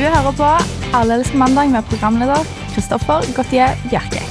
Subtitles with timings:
[0.00, 0.46] Du hører på
[0.96, 4.22] Alle elsker mandag med programleder Kristoffer Gautier Bjerke.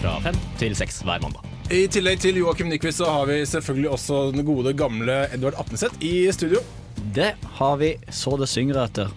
[0.00, 1.46] Fra fem til seks hver mandag.
[1.70, 6.02] I tillegg til Joakim Nyquist så har vi selvfølgelig også den gode, gamle Edvard Apneseth
[6.02, 6.64] i studio.
[7.14, 9.14] Det har vi så det synger etter.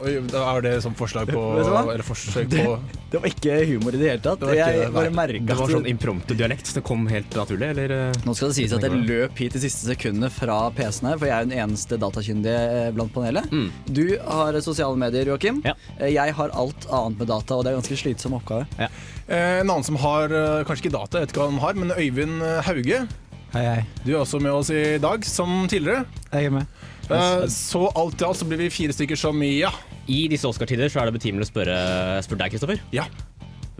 [0.00, 1.40] Oi, da er det sånn forslag på?
[1.60, 2.74] Eller forsøk på
[3.12, 4.38] Det var ikke humor i det hele tatt.
[4.40, 5.40] Det var ikke jeg det, bare nei.
[5.50, 6.70] Det var sånn impromptu-dialekt.
[6.76, 7.94] Det kom helt naturlig, eller?
[7.96, 8.20] eh?
[8.24, 11.28] Nå skal det sies at jeg løp hit de siste sekundene fra PC-en her, for
[11.28, 13.50] jeg er den eneste datakyndige eh, blant panelet.
[13.52, 13.66] Mm.
[13.90, 15.60] Du har sosiale medier, Joakim.
[15.66, 15.74] Ja.
[15.98, 18.68] Eh, Jeg har alt annet med data, og det er en ganske slitsom oppgave.
[18.78, 18.88] Ja.
[19.30, 20.32] En annen som har
[20.66, 23.02] kanskje ikke data, jeg vet ikke hva han har, men Øyvind Hauge.
[23.50, 23.82] Hei, hei.
[24.06, 26.04] Du er også med oss i dag, som tidligere.
[26.30, 26.66] Jeg er med.
[27.16, 29.72] Eh, Så alt i alt så blir vi fire stykker som ja.
[30.10, 31.78] I disse Oscar-tider så er det betimelig å spørre,
[32.26, 32.82] spørre deg, Kristoffer.
[32.94, 33.06] Ja.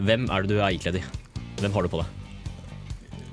[0.01, 1.05] Hvem er det du er ikledd i?
[1.61, 2.17] Hvem har du på deg?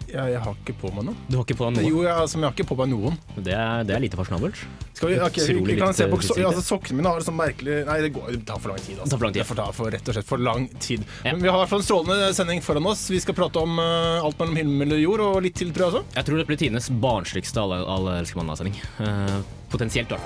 [0.09, 1.17] Jeg, jeg har ikke på meg noe.
[1.29, 1.85] Du har ikke på deg noe?
[1.85, 3.17] Jo, jeg, altså, jeg har ikke på meg noen.
[3.37, 4.61] Det er, det er lite fasjonabelt.
[4.97, 7.75] Skal vi, okay, vi, vi kan se på so altså, Sokkene mine har sånn merkelig
[7.87, 8.97] Nei, det, går, det tar for lang tid.
[8.97, 9.05] Altså.
[9.05, 9.43] Det tar for lang tid.
[9.43, 11.05] Det får ta for, rett og slett for lang tid.
[11.27, 11.35] Ja.
[11.35, 13.05] Men vi har i hvert fall en strålende sending foran oss.
[13.13, 15.93] Vi skal prate om uh, alt mellom himmel og jord, og litt til, tror jeg
[15.93, 16.17] også.
[16.17, 18.81] Jeg tror det blir tidenes barnsligste Alle, alle elsker mandag-sending.
[19.05, 20.21] Eh, potensielt, i hvert fall.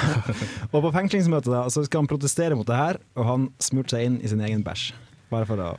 [0.74, 4.10] og på fengslingsmøtet da, så skal han protestere mot det her, og han smurte seg
[4.10, 4.92] inn i sin egen bæsj.
[5.32, 5.74] Bare for å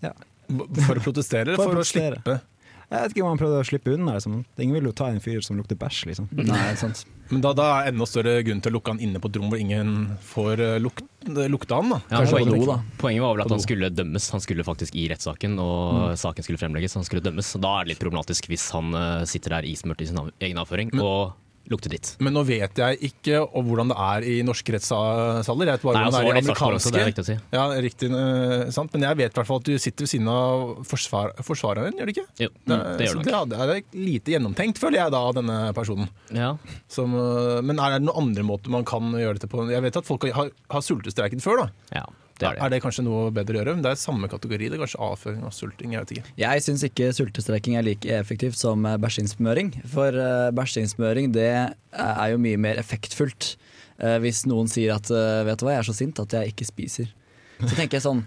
[0.00, 2.38] For å protestere eller For for, å å slippe?
[2.86, 4.14] Jeg vet ikke om han prøvde å slippe unna.
[4.14, 4.34] Liksom.
[4.62, 6.28] Ingen vil jo ta en fyr som lukter bæsj, liksom.
[6.38, 7.02] Nei, sant.
[7.32, 9.48] Men da, da er enda større grunn til å lukke han inne på et rom
[9.50, 9.88] hvor ingen
[10.22, 11.90] får uh, luk lukte han.
[11.90, 11.98] da.
[12.12, 12.76] Ja, poenget, do, da.
[13.00, 14.28] poenget var vel at han skulle dømmes.
[14.36, 16.94] Han skulle faktisk i rettssaken, og saken skulle fremlegges.
[17.00, 17.50] Han skulle dømmes.
[17.58, 20.94] Da er det litt problematisk hvis han eh, sitter der ismurt i sin egen avføring
[21.00, 21.34] og
[21.72, 22.12] lukter dritt.
[22.22, 25.42] Men nå vet jeg ikke hvordan det er i norske rettssaler.
[25.42, 26.92] Jeg vet bare Nei, hvordan altså det er i amerikanske.
[26.94, 27.36] Det er riktig å si.
[27.56, 28.92] Ja, riktig, uh, sant.
[28.94, 32.10] Men jeg vet i hvert fall at du sitter ved siden av forsvar forsvareren, gjør
[32.10, 32.26] du ikke?
[32.46, 35.38] Jo, det, det gjør så det det er det lite gjennomtenkt, føler jeg da, av
[35.38, 36.12] denne personen.
[36.34, 36.52] Ja.
[36.92, 39.66] Som, uh, men er det noen andre måter man kan gjøre dette på?
[39.72, 41.98] Jeg vet at folk har, har sultestreiket før, da.
[42.00, 42.62] ja, det er det.
[42.66, 43.76] Er det kanskje noe bedre å gjøre?
[43.78, 44.70] Men Det er samme kategori.
[44.70, 45.94] Det er kanskje avføring og sulting.
[45.96, 46.34] Jeg vet ikke.
[46.42, 49.72] Jeg syns ikke sultestreking er like effektivt som bæsjinnsmøring.
[49.92, 51.50] For uh, bæsjeinnsmøring det
[51.96, 53.54] er jo mye mer effektfullt
[54.02, 56.52] eh, hvis noen sier at eh, vet du hva, jeg er så sint at jeg
[56.52, 57.12] ikke spiser.
[57.56, 58.18] Så tenker jeg sånn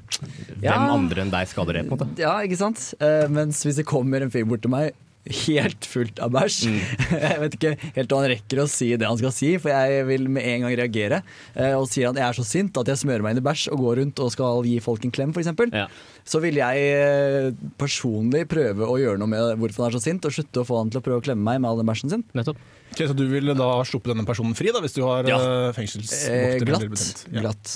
[0.57, 2.17] Hvem andre enn deg skader det, på en måte?
[2.17, 2.87] Ja, ikke sant?
[2.97, 4.97] Eh, mens hvis det kommer en fyr bort til meg
[5.29, 6.57] helt fullt av bæsj
[7.11, 10.05] Jeg vet ikke helt om han rekker å si det han skal si, for jeg
[10.07, 11.19] vil med en gang reagere.
[11.55, 13.67] eh, og sier at jeg er så sint at jeg smører meg inn i bæsj
[13.75, 15.51] og går rundt og skal gi folk en klem, f.eks.
[15.75, 15.85] Ja.
[16.29, 20.25] Så vil jeg eh, personlig prøve å gjøre noe med hvorfor han er så sint,
[20.25, 22.13] og slutte å få han til å prøve å klemme meg med all den bæsjen
[22.15, 22.23] sin.
[22.37, 22.57] Nettopp.
[22.89, 25.37] Ok, så du vil da sluppe denne personen fri, da, hvis du har Ja.
[25.37, 26.65] eh, Eh, fengselsvokter?
[26.65, 27.25] glatt.
[27.29, 27.41] Ja.
[27.43, 27.75] glatt.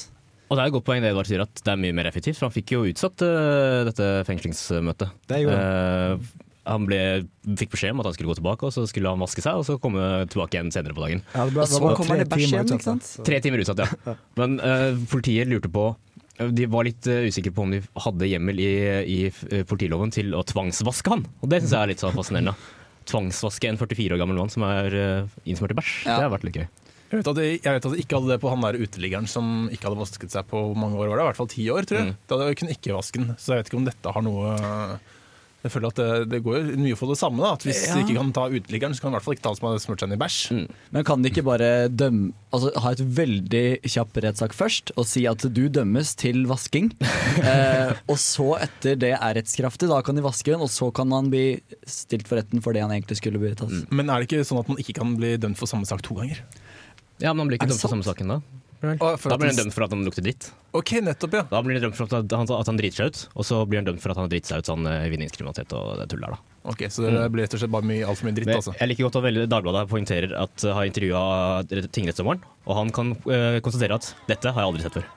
[0.49, 2.37] Og det er et godt poeng det Edvard sier, at det er mye mer effektivt.
[2.37, 5.09] For han fikk jo utsatt uh, dette fengslingsmøtet.
[5.31, 6.17] Det gjorde Eh,
[6.63, 6.99] han ble,
[7.59, 9.65] fikk beskjed om at han skulle gå tilbake, og så skulle han vaske seg, og
[9.67, 11.23] så komme tilbake igjen senere på dagen.
[11.33, 13.27] Ja, det ble, så det var kommer tre det bæsj timer igjen, utsatt, ikke sant?
[13.29, 14.15] Tre timer utsatt, ja.
[14.39, 15.89] Men uh, politiet lurte på
[16.55, 18.71] De var litt uh, usikre på om de hadde hjemmel i,
[19.03, 21.27] i eh, politiloven til å tvangsvaske han.
[21.43, 22.55] Og det syns jeg er litt så fascinerende.
[23.11, 25.93] Tvangsvaske en 44 år gammel mann som er uh, innsmurt i bæsj.
[26.07, 26.15] Ja.
[26.15, 26.69] Det har vært litt gøy.
[27.13, 29.27] Jeg vet, at de, jeg vet at de ikke hadde det på han der uteliggeren
[29.29, 31.11] som ikke hadde vasket seg på mange år.
[31.11, 31.25] var det?
[31.25, 32.07] I hvert fall ti år, tror jeg.
[32.07, 32.15] Mm.
[32.25, 33.35] Da hadde jeg kunne ikke vaske den.
[33.37, 34.55] Så jeg vet ikke om dette har noe
[35.63, 37.39] Jeg føler at det, det går jo mye for det samme.
[37.39, 37.93] da At Hvis Ja.
[37.95, 39.67] du ikke kan ta uteliggeren, så kan du i hvert fall ikke ta han som
[39.69, 40.39] har smurt seg inn i bæsj.
[40.91, 45.23] Men kan de ikke bare dømme Altså ha et veldig kjapp rettssak først og si
[45.25, 46.91] at du dømmes til vasking,
[47.41, 51.09] eh, og så etter det er rettskraftig, da kan de vaske den, og så kan
[51.15, 53.73] han bli stilt for retten for det han egentlig skulle bli tatt.
[53.89, 56.13] Men er det ikke sånn at man ikke kan bli dømt for samme sak to
[56.19, 56.43] ganger?
[57.23, 58.39] Ja, men han blir ikke dømt dømt for samme saken da.
[58.83, 60.49] Å, Da blir han dømt for at han lukter dritt.
[60.75, 61.43] Ok, nettopp, ja.
[61.47, 63.79] Da blir han dømt for at han, at han driter seg ut, og så blir
[63.79, 66.27] han dømt for at han har dritt seg ut sånn eh, vinningskriminalitet og det tullet
[66.27, 66.59] der, da.
[66.73, 68.75] Ok, Så det blir rett og slett bare mye, altfor mye dritt, Men altså.
[68.79, 71.23] jeg liker godt at veldig Dagbladet poengterer at jeg har intervjua
[71.95, 75.11] tingrettsdommeren, og han kan øh, konstatere at dette har jeg aldri sett før.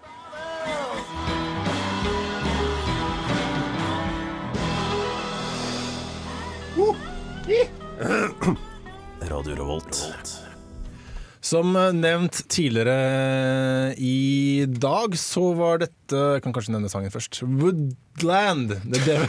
[11.47, 17.41] Som eh, nevnt tidligere i dag, så var dette Jeg kan kanskje nevne sangen først.
[17.43, 18.73] Woodland.
[18.87, 19.27] Det Devil,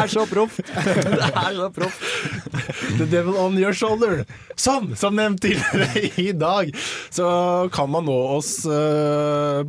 [0.00, 0.60] er så proft!
[0.64, 2.04] Det er så proft.
[2.98, 4.22] The Devil On Your Shoulder.
[4.58, 4.90] Sånn!
[5.00, 6.72] Som nevnt tidligere i dag,
[7.12, 7.28] så
[7.74, 9.60] kan man nå oss eh,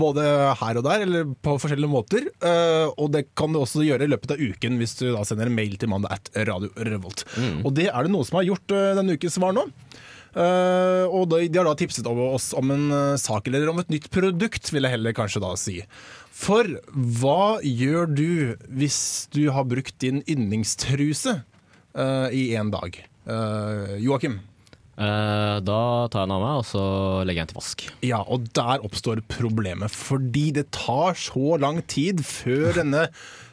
[0.00, 0.24] både
[0.60, 2.28] her og der, eller på forskjellige måter.
[2.40, 5.48] eh, og det kan du også gjøre i løpet av uken hvis du da sender
[5.52, 7.24] en mail til mandag at Radio Revolt.
[7.62, 9.68] Og det er det noen som har gjort eh, denne ukens svar nå.
[10.36, 13.80] Eh, og de, de har da tipset over oss om en eh, sak eller om
[13.80, 15.78] et nytt produkt, vil jeg heller kanskje da si.
[16.36, 18.32] For hva gjør du
[18.68, 18.98] hvis
[19.32, 21.38] du har brukt din yndlingstruse
[21.96, 22.98] uh, i én dag?
[23.24, 24.42] Uh, Joakim?
[24.96, 26.82] Eh, da tar jeg den av meg, og så
[27.28, 27.82] legger jeg den til vask.
[28.06, 29.92] Ja, og der oppstår problemet.
[29.92, 33.08] Fordi det tar så lang tid før denne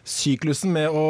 [0.08, 1.04] syklusen med å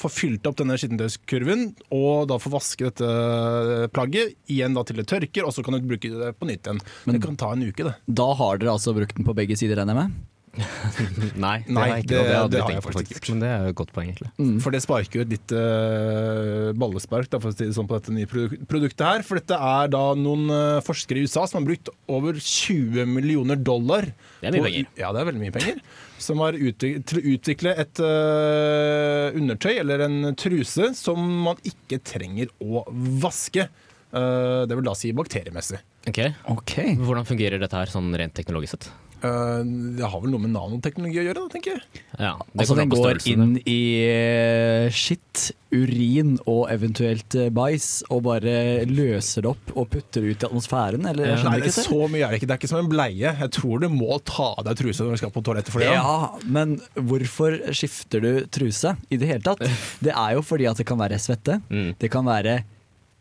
[0.00, 5.08] få fylt opp denne skittentøyskurven, og da få vaske dette plagget, igjen da til det
[5.10, 6.80] tørker, og så kan du bruke det på nytt igjen.
[7.06, 7.94] Men- det kan ta en uke, det.
[8.08, 10.31] Da har dere altså brukt den på begge sider, regner jeg med?
[11.42, 12.10] Nei, det Nei, har jeg ikke.
[12.12, 13.20] det- det, det har jeg faktisk faktisk.
[13.22, 14.30] ikke Men det er jo et godt poeng, egentlig.
[14.38, 14.54] Mm.
[14.60, 17.96] For det sparker jo et litt uh, ballespark da, for å si det sånn, på
[17.98, 19.24] dette nye produ- produktet her.
[19.26, 23.56] For dette er da noen uh, forskere i USA som har brukt over 20 millioner
[23.56, 24.10] dollar
[24.42, 24.90] Det er mye på- penger.
[25.00, 25.80] Ja, det er veldig mye penger.
[26.22, 31.98] Som har utviklet, til å utvikle et uh, undertøy eller en truse som man ikke
[32.06, 32.84] trenger å
[33.24, 33.64] vaske.
[34.12, 35.80] Eh, det vil da si bakteriemessig.
[36.06, 36.18] Ok,
[36.52, 36.74] Ok.
[37.00, 38.90] Hvordan fungerer dette her sånn rent teknologisk sett?
[39.22, 39.64] Eh,
[39.96, 42.02] det har vel noe med nanoteknologi å gjøre, da, tenker jeg.
[42.18, 48.24] Ja, det Altså den går inn i eh, skitt, urin og eventuelt eh, bæsj, og
[48.26, 48.56] bare
[48.90, 51.36] løser det opp og putter det ut i atmosfæren, eller?
[51.38, 52.50] Nei, det er ikke så mye er det ikke.
[52.50, 53.34] Det er ikke som en bleie.
[53.44, 55.94] Jeg tror du må ta av deg trusa når du skal på toalettet for det.
[55.94, 56.18] Ja,
[56.58, 59.62] men hvorfor skifter du truse i det hele tatt?
[60.04, 61.60] Det er jo fordi at det kan være svette.
[61.70, 61.92] Mm.
[62.00, 62.62] Det kan være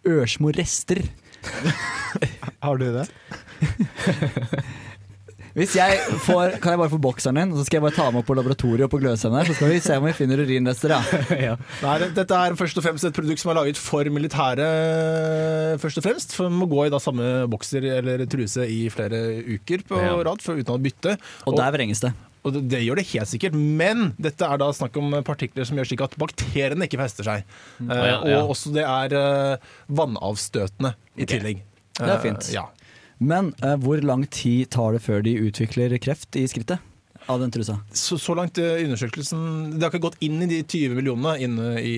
[0.07, 1.03] ørsmå rester.
[2.65, 3.05] Har du det?
[5.57, 8.21] Hvis jeg får, Kan jeg bare få bokseren din, så skal jeg bare ta med
[8.21, 10.93] opp på laboratoriet og på gløshender, så skal vi se om vi finner urinrester.
[11.35, 11.57] Ja.
[11.85, 16.05] Nei, dette er først og fremst et produkt som er laget for militæret, først og
[16.07, 16.35] fremst.
[16.37, 19.19] For man må gå i da samme bokser eller truse i flere
[19.57, 20.15] uker på Ja.
[20.23, 21.17] rad for, uten å bytte.
[21.47, 22.13] Og der vrenges det.
[22.41, 25.77] Og det, det gjør det helt sikkert, men dette er da snakk om partikler som
[25.77, 27.43] gjør slik at bakteriene ikke fester seg.
[27.85, 28.39] Eh, ja, ja.
[28.41, 31.35] Og også det er eh, vannavstøtende i Ok.
[31.35, 31.61] tillegg.
[31.99, 32.41] Det er fint.
[32.41, 32.55] fint.
[32.55, 32.63] ja.
[33.21, 36.81] Men eh, hvor lang tid tar det før de utvikler kreft i skrittet
[37.29, 37.77] av den trusa?
[37.93, 41.57] Så, så langt i undersøkelsen Det har ikke gått inn i de 20 millionene inn
[41.77, 41.95] i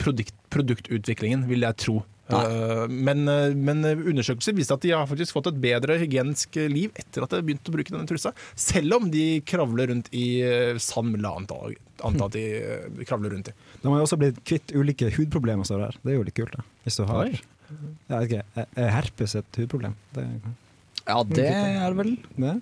[0.00, 2.00] produkt, produktutviklingen, vil jeg tro.
[2.26, 6.90] Uh, men, eh, men undersøkelser viser at de har faktisk fått et bedre hygienisk liv
[6.98, 8.32] etter at de har begynt å bruke denne trusa.
[8.58, 11.60] Selv om de kravler rundt i eh, sand, vil jeg anta,
[12.26, 13.54] at de eh, kravler rundt i.
[13.82, 15.68] De har jo også blitt kvitt ulike hudproblemer.
[15.68, 16.00] Så der.
[16.02, 16.56] Det er jo litt kult.
[16.56, 17.38] da Hvis du har Oi.
[18.08, 18.42] Jeg okay.
[18.56, 19.94] er- Er herpes et hudproblem?
[20.14, 20.24] Det,
[21.06, 22.16] Ja, det er det vel.
[22.36, 22.54] det?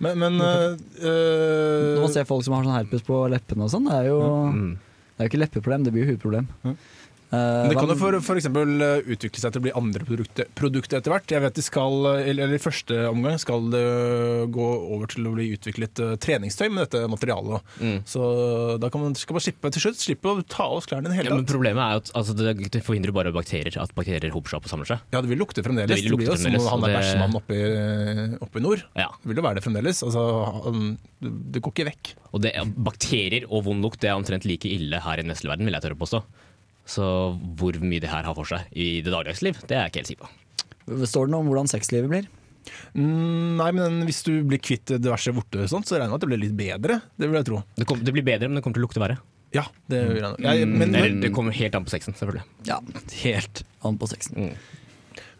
[0.00, 3.70] Men, men uh, eh, Når man ser folk som har sånn herpes på leppene og
[3.70, 4.72] sånn, det er jo, Mm.
[4.74, 6.48] det er jo ikke leppeproblem, det blir jo hudproblem.
[6.64, 6.74] Ja.
[7.32, 10.04] Eh, Men det kan jo for, for eksempel eh, utvikle seg til å bli andre
[10.04, 11.32] produkter, produkter etter hvert.
[11.32, 11.94] Jeg vet de skal,
[12.28, 13.84] eller, I første omgang skal det
[14.52, 17.64] gå over til å bli utviklet eh, treningstøy med dette materialet.
[17.80, 18.02] Mm.
[18.04, 18.20] Så
[18.82, 21.14] da kan man skal man slippe til slutt slippe å ta av oss klærne i
[21.14, 21.54] det Ja, hele men tatt.
[21.54, 24.68] problemet er jo at altså, det, det forhindrer bare bakterier, at bakterier hoper seg opp
[24.68, 25.08] og samler seg.
[25.16, 25.96] Ja, det vil lukte fremdeles.
[25.96, 28.84] Det Det, blir jo som han er der bæsjemannen oppe, i- oppe i nord.
[28.98, 29.08] Ja.
[29.22, 30.04] Det vil jo være det fremdeles.
[30.04, 30.26] Altså,
[31.24, 32.12] det, det går ikke vekk.
[32.36, 35.54] Og det, bakterier og vond lukt det er omtrent like ille her i den vestlige
[35.56, 36.22] verden, vil jeg tørre å påstå.
[36.88, 37.06] Så
[37.58, 40.02] hvor mye det her har for seg i det dagligdags liv, det er jeg ikke
[40.02, 41.06] helt sikker på.
[41.06, 42.30] Står det noe om hvordan sexlivet blir?
[42.94, 46.24] Mm, nei, men hvis du blir kvitt diverse vorter og så regner jeg med at
[46.24, 46.98] det blir litt bedre.
[47.18, 47.62] Det vil jeg tro.
[47.78, 49.18] Det, kom, det blir bedre, men det kommer til å lukte verre.
[49.52, 50.36] Ja, det gjør jeg.
[50.46, 52.44] Jeg, men, Eller, det kommer helt an på sexen, selvfølgelig.
[52.68, 52.78] Ja,
[53.22, 54.38] helt an på sexen.
[54.38, 54.54] Mm.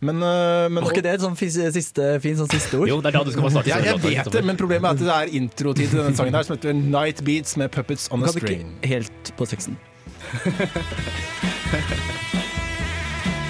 [0.03, 2.91] Men, eh, men Var ikke det et sånn siste, fin sånn siste ord?
[2.91, 3.71] Jo, det er da du skal bare starte.
[3.71, 6.49] ja, jeg vet det, men problemet er at det er introtid til denne sangen her
[6.49, 9.79] som heter Night Beats med Puppets on a Kan du ikke helt på sexen?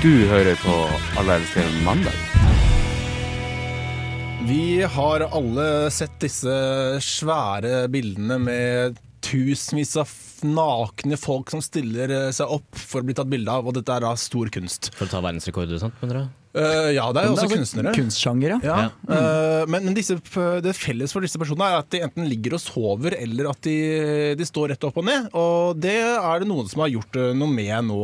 [0.02, 0.72] Du hører på
[1.20, 2.16] Alle elsker mandag.
[4.48, 6.54] Vi har alle sett disse
[7.06, 10.10] svære bildene med tusenvis av
[10.42, 14.02] nakne folk som stiller seg opp for å bli tatt bilde av, og dette er
[14.02, 14.90] da stor kunst.
[14.98, 16.41] For å ta verdensrekorder og sånt, mener du?
[16.52, 17.92] Eh, ja, det er jo også kunstnere.
[17.96, 18.58] Kunstsjanger, ja.
[18.60, 20.18] Ja, eh, men, men disse,
[20.64, 23.76] det felles for disse personene er at de enten ligger og sover, eller at de,
[24.36, 25.30] de står rett opp og ned.
[25.38, 28.00] Og det er det noen som har gjort eh, noe med nå,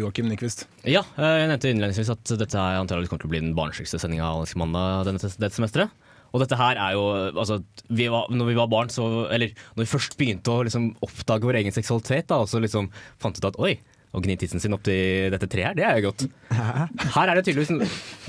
[0.00, 0.66] Joakim Nyquist.
[0.82, 4.02] Ja, eh, jeg nevnte innledningsvis at dette er antakeligvis kommer til å bli den barnsligste
[4.02, 5.94] sendinga av Mandag denne, dette semesteret.
[6.32, 7.58] Og dette her er jo altså,
[7.92, 11.44] vi var, Når vi var barn, så Eller når vi først begynte å liksom, oppdage
[11.44, 12.88] vår egen seksualitet, da, og så liksom
[13.20, 13.74] fant ut at oi,
[14.12, 16.26] å gni tissen sin opp til dette treet her, det er jo godt.
[16.52, 17.72] Her er det tydeligvis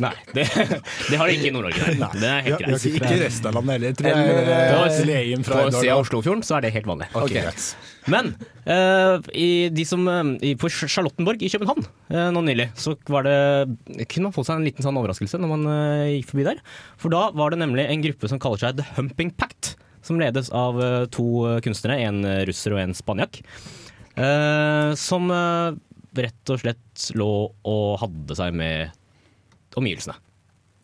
[0.04, 0.46] Nei, det,
[1.10, 1.96] det har de ikke i Nord-Norge.
[2.00, 2.88] Det er helt ja, greit.
[2.94, 4.38] ikke resten av landet heller, tror jeg.
[4.44, 7.10] Eller, Eh, På, på sida av Oslofjorden så er det helt vanlig.
[7.18, 7.52] Okay.
[8.12, 8.34] Men
[8.68, 13.28] uh, i de som, eh, i, på Charlottenborg i København uh, nå nylig, så var
[13.28, 13.38] det,
[14.12, 16.60] kunne man få seg en liten sånn overraskelse når man uh, gikk forbi der.
[17.02, 20.50] For da var det nemlig en gruppe som kaller seg The Humping Pact, som ledes
[20.52, 20.82] av
[21.16, 21.26] to
[21.64, 23.40] kunstnere, en russer og en spanjakk.
[24.20, 25.80] Eh, som eh,
[26.24, 28.94] rett og slett lå og hadde seg med
[29.80, 30.16] omgivelsene.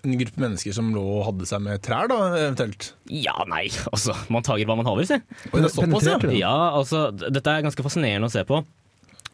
[0.07, 2.93] En gruppe mennesker som lå og hadde seg med trær, da, eventuelt.
[3.11, 4.15] Ja, nei, altså.
[4.31, 5.19] Man tager hva man haver, si.
[5.51, 6.35] Oi, det er ja.
[6.39, 8.61] Ja, altså, dette er ganske fascinerende å se på.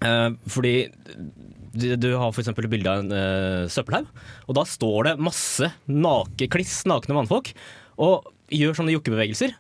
[0.04, 0.78] Eh, fordi
[1.76, 2.50] du, du har f.eks.
[2.52, 4.08] et bilde av en uh, søppelhaug,
[4.48, 7.52] og da står det masse nake, kliss nakne mannfolk
[8.00, 9.56] og gjør sånne jokkebevegelser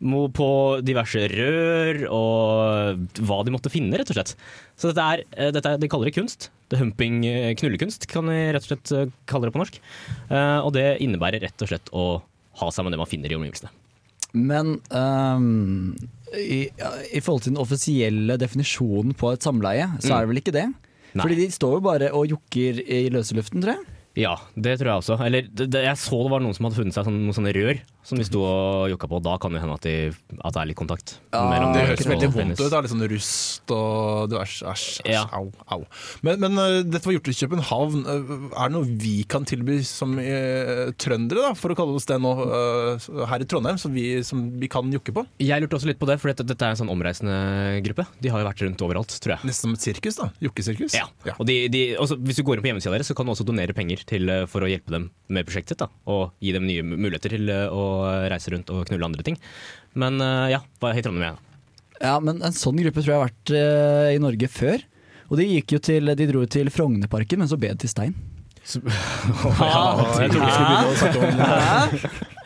[0.00, 0.48] på
[0.84, 4.32] diverse rør og hva de måtte finne, rett og slett.
[4.80, 6.48] Så dette er, eh, dette er de kaller det kunst.
[6.72, 9.80] Det humping eh, knullekunst, kan vi rett og slett eh, kalle det på norsk.
[10.64, 12.06] Og det innebærer rett og slett å
[12.60, 13.72] ha seg med det man finner i omgivelsene.
[14.30, 15.96] Men um,
[16.38, 20.54] i, i forhold til den offisielle definisjonen på et samleie, så er det vel ikke
[20.54, 20.68] det?
[21.10, 21.24] Nei.
[21.24, 23.96] Fordi de står jo bare og jokker i løse luften, tror jeg.
[24.18, 25.16] Ja, det tror jeg også.
[25.22, 27.54] Eller det, det, jeg så det var noen som hadde funnet seg sånn, noen sånne
[27.54, 29.20] rør som de sto og jokka på.
[29.24, 30.12] Da kan det hende at, de,
[30.42, 31.16] at det er litt kontakt.
[31.32, 32.64] Ja, Det høres veldig vondt ut.
[32.66, 34.34] Det er litt sånn rust og.
[34.40, 35.22] Æsj, æsj, Ja.
[35.36, 35.84] au, au.
[36.26, 38.02] Men, men eh, dette var gjort i København.
[38.04, 42.08] Eh, Er det noe vi kan tilby som eh, trøndere, da, for å kalle oss
[42.10, 42.34] det nå,
[43.30, 45.24] her i Trondheim, som vi, som vi kan jokke på?
[45.40, 48.06] Jeg lurte også litt på det, for dette, dette er en sånn omreisende gruppe.
[48.20, 49.48] De har jo vært rundt overalt, tror jeg.
[49.50, 50.28] Nesten som et sirkus, da.
[50.44, 50.96] Jokkesirkus.
[50.98, 51.06] Ja.
[51.38, 53.46] Og de, de, også, hvis du går inn på hjemmesida deres, så kan du også
[53.48, 55.78] donere penger til, for å hjelpe dem med prosjektet sitt.
[55.80, 57.68] Da, og gi dem nye muligheter til eh,
[58.00, 59.38] å reise rundt og knulle andre ting.
[59.98, 61.36] Men eh, ja, hva heter Trondheim?
[61.36, 61.46] igjen.
[62.00, 64.84] Ja, men en sånn gruppe tror jeg har vært eh, i Norge før.
[65.30, 68.16] Og de gikk jo til, de dro til Frognerparken, men så ble det til stein.
[68.70, 69.84] Ja,
[70.22, 71.18] jeg trodde vi skulle begynne å snakke
[72.26, 72.39] om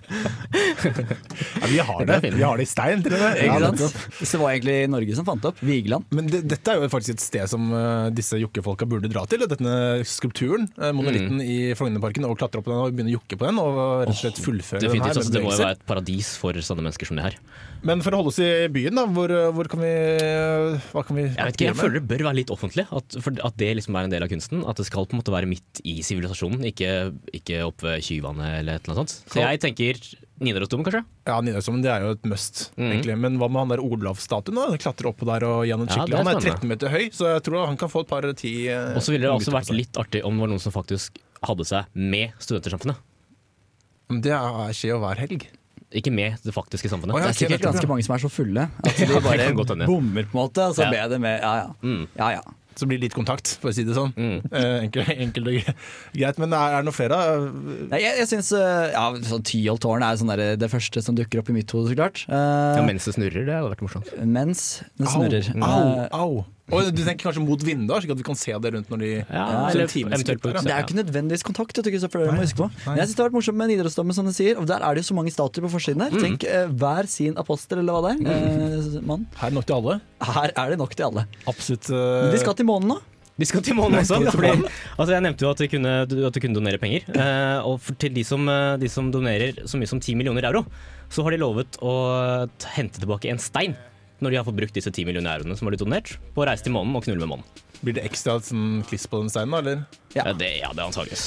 [1.61, 2.18] ja, Vi har det.
[2.34, 3.40] Vi har det i stein, til og med.
[3.40, 5.61] Ja, det var egentlig Norge som fant opp.
[5.64, 6.06] Vigeland.
[6.14, 9.46] Men det, dette er jo faktisk et sted som uh, disse jokkefolka burde dra til.
[9.50, 9.76] Denne
[10.08, 13.49] skulpturen, uh, monolitten i Frognerparken, og klatre opp på den og begynne å jokke på
[13.49, 13.62] den.
[13.62, 15.14] Og rett og slett fullføre den her.
[15.14, 17.40] Altså, det må jo være et paradis for sånne mennesker som det her.
[17.84, 19.90] Men for å holde oss i byen, da, hvor, hvor kan vi
[20.94, 22.86] Hva kan vi Jeg vet ikke, jeg føler det bør være litt offentlig.
[22.88, 24.62] At, at det liksom er en del av kunsten.
[24.68, 26.92] At det skal på en måte være midt i sivilisasjonen, ikke,
[27.36, 29.32] ikke oppe ved Kyvannet eller et eller annet sånt.
[29.34, 30.00] Så jeg tenker
[30.44, 31.04] Nidarosdomen, kanskje?
[31.28, 32.88] Ja, Nidarosdomen det er jo et must, Mm.
[32.90, 33.16] egentlig.
[33.22, 34.56] Men hva med han der Olavsstatuen?
[34.58, 34.78] da?
[34.82, 36.16] Klatre oppå der og gjennom Ja, skikkelig.
[36.16, 38.54] er han er 13 meter høy, så jeg tror han kan få et par ti
[38.66, 41.20] eh, Og så ville det også vært litt artig om det var noen som faktisk
[41.44, 42.96] hadde seg med Studentersamfunnet.
[44.24, 45.46] Det er- skjer jo hver helg.
[45.94, 47.14] Ikke med det faktiske samfunnet.
[47.14, 49.86] Oh, ja, Det er sikkert okay, ganske mange som er så fulle at de bare
[49.86, 50.68] bommer, på en måte.
[50.68, 50.90] Og så Ja.
[50.90, 51.66] ble det med Ja ja.
[51.86, 52.04] Mm.
[52.18, 52.44] ja, ja.
[52.74, 54.10] Så blir det litt kontakt, for å si det sånn.
[54.18, 54.40] Mm.
[54.50, 55.68] Eh, enkelt, enkelt og
[56.18, 56.38] greit.
[56.42, 57.18] Men er, er det noe flere?
[57.92, 61.52] Nei, jeg, jeg syns ja, sånn Tyholttårn er sånn der, det første som dukker opp
[61.52, 62.24] i mitt hode, så klart.
[62.26, 64.10] Uh, Ja, mens det snurrer, det hadde vært morsomt.
[64.26, 65.52] mens det snurrer.
[65.54, 65.62] au,
[66.10, 66.44] au, au.
[66.73, 69.11] Og du tenker kanskje mot vinduer, slik at vi kan se det rundt når de
[69.21, 72.33] Ja, eller eventuelt på skipper, Det er jo ikke nødvendigvis kontakt, jeg du, Kristoffer, det
[72.33, 72.68] må huske på.
[72.87, 74.56] Men jeg synes det har vært morsomt med Nidarosdomen, som du sier.
[74.56, 76.16] Og der er det jo så mange statuer på forsiden her.
[76.25, 78.49] Tenk eh, hver sin apostel, eller hva det er.
[78.97, 79.28] Eh, mann.
[79.42, 79.99] Her er nok til alle.
[80.25, 81.26] Her er det nok til alle.
[81.52, 81.92] Absolutt.
[81.92, 83.00] Men de skal til månen nå.
[83.35, 84.21] De skal til månen også.
[84.30, 84.52] Fordi,
[84.94, 87.09] altså jeg nevnte jo at du kunne, at du kunne donere penger.
[87.12, 90.47] Eh, og for, til de som, eh, de som donerer så mye som 10 millioner
[90.49, 90.64] euro,
[91.12, 91.94] så har de lovet å
[92.76, 93.75] hente tilbake en stein
[94.23, 96.49] når de har fått brukt disse 10 millioner euroene som har blitt donert, på å
[96.49, 97.62] reise til månen og knulle med månen.
[97.85, 99.80] Blir det ekstra sånn kliss på den steinen, da, eller?
[100.14, 100.23] Ja.
[100.28, 100.33] Ja.
[100.38, 101.25] det, ja, det antageligvis.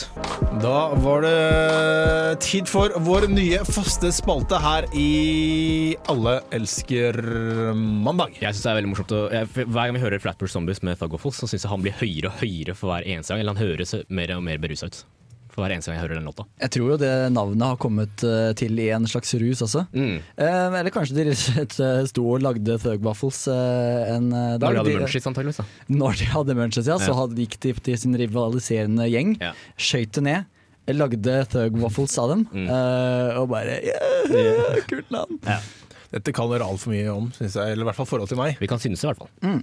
[0.63, 7.19] Da var det tid for vår nye faste spalte her i Alle elsker
[7.75, 8.39] mandag.
[8.39, 10.97] Jeg synes det er veldig morsomt å, jeg, Hver gang vi hører Flatbush Zombies med
[11.01, 13.43] Thug Waffles, så syns jeg han blir høyere og høyere for hver eneste gang.
[13.43, 15.03] Eller han høres mer og mer berusa ut.
[15.57, 16.43] For hver eneste gang jeg hører den låta.
[16.61, 19.87] Jeg tror jo det navnet har kommet eh, til i en slags rus også.
[19.97, 20.19] Mm.
[20.37, 24.61] Eh, eller kanskje de rett eh, sto og lagde Thug Waffles eh, en dag.
[24.61, 24.77] Når dag.
[24.83, 25.61] hadde De- Munchies antakeligvis.
[25.89, 29.51] Når de hadde Munchies, ja, så hadde hadde, gikk de til sin rivaliserende gjeng, Ja.
[29.81, 30.45] skøyt det ned,
[30.93, 32.69] lagde Thug Waffles av dem, Mm.
[32.69, 35.41] Uh, og bare yeah, Kult navn!
[36.13, 37.73] Dette kan dere altfor mye om, synes jeg.
[37.73, 38.55] Eller i hvert fall forhold til meg.
[38.61, 39.27] Vi kan synse, i hvert fall.
[39.43, 39.57] Eh,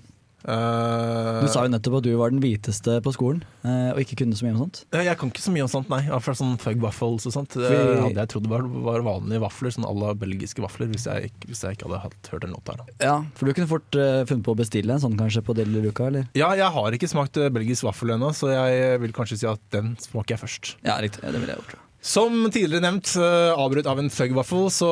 [0.45, 4.37] Du sa jo nettopp at du var den hviteste på skolen, eh, og ikke kunne
[4.37, 4.83] så mye om sånt.
[4.93, 6.03] Jeg kan ikke så mye om sånt, nei.
[6.09, 7.57] Iallfall sånn fug waffles og sånt.
[7.57, 11.07] Det Fordi- hadde jeg trodd var, var vanlige vafler, sånn à la belgiske vafler, hvis
[11.09, 12.85] jeg, ikke- hvis jeg ikke hadde hørt den låta her.
[12.85, 13.07] da.
[13.07, 15.81] Ja, For du kunne fort eh, funnet på å bestille en sånn kanskje på Deli
[15.81, 16.29] Luca, eller?
[16.35, 19.61] Ja, jeg har ikke smakt eh, belgisk vaffel ennå, så jeg vil kanskje si at
[19.71, 20.75] den smaker jeg først.
[20.85, 21.21] Ja, riktig.
[21.23, 21.75] Det ville jeg gjort.
[22.05, 24.89] Som tidligere nevnt, eh, avbrutt av en fug-waffel, så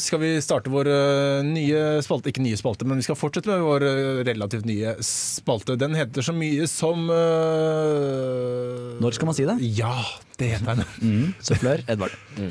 [0.00, 2.32] skal vi starte vår eh, nye spalte.
[2.32, 5.76] Ikke nye spalte, men vi skal fortsette med vår eh, relativt nye spalte.
[5.76, 8.96] Den heter så mye som uh...
[8.96, 9.58] Når skal man si det?
[9.76, 9.92] Ja,
[10.40, 10.88] det heter den.
[11.06, 11.36] Mm.
[11.44, 12.16] Sufflør Edvard.
[12.40, 12.48] Mm.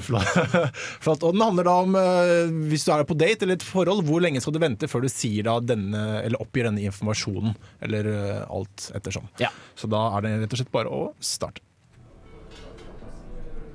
[1.03, 1.25] Flott.
[1.25, 4.21] Og den handler da om uh, hvis du er på date eller et forhold, hvor
[4.21, 8.41] lenge skal du vente før du sier da denne, eller oppgir denne informasjonen, eller uh,
[8.45, 9.25] alt ettersom.
[9.41, 9.49] Ja.
[9.73, 11.64] Så da er det rett og slett bare å starte.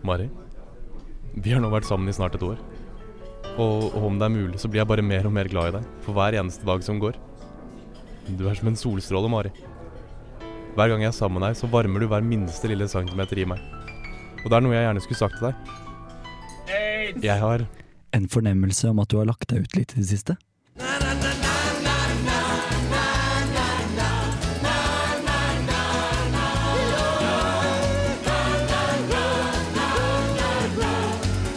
[0.07, 0.31] Mari,
[1.37, 2.61] vi har nå vært sammen i snart et år.
[3.61, 5.75] Og, og om det er mulig, så blir jeg bare mer og mer glad i
[5.79, 7.19] deg for hver eneste dag som går.
[8.39, 9.53] Du er som en solstråle, Mari.
[10.77, 13.49] Hver gang jeg er sammen med deg, så varmer du hver minste lille centimeter i
[13.49, 13.61] meg.
[14.41, 15.77] Og det er noe jeg gjerne skulle sagt til deg.
[17.25, 17.67] Jeg har
[18.15, 20.35] En fornemmelse om at du har lagt deg ut litt i det siste?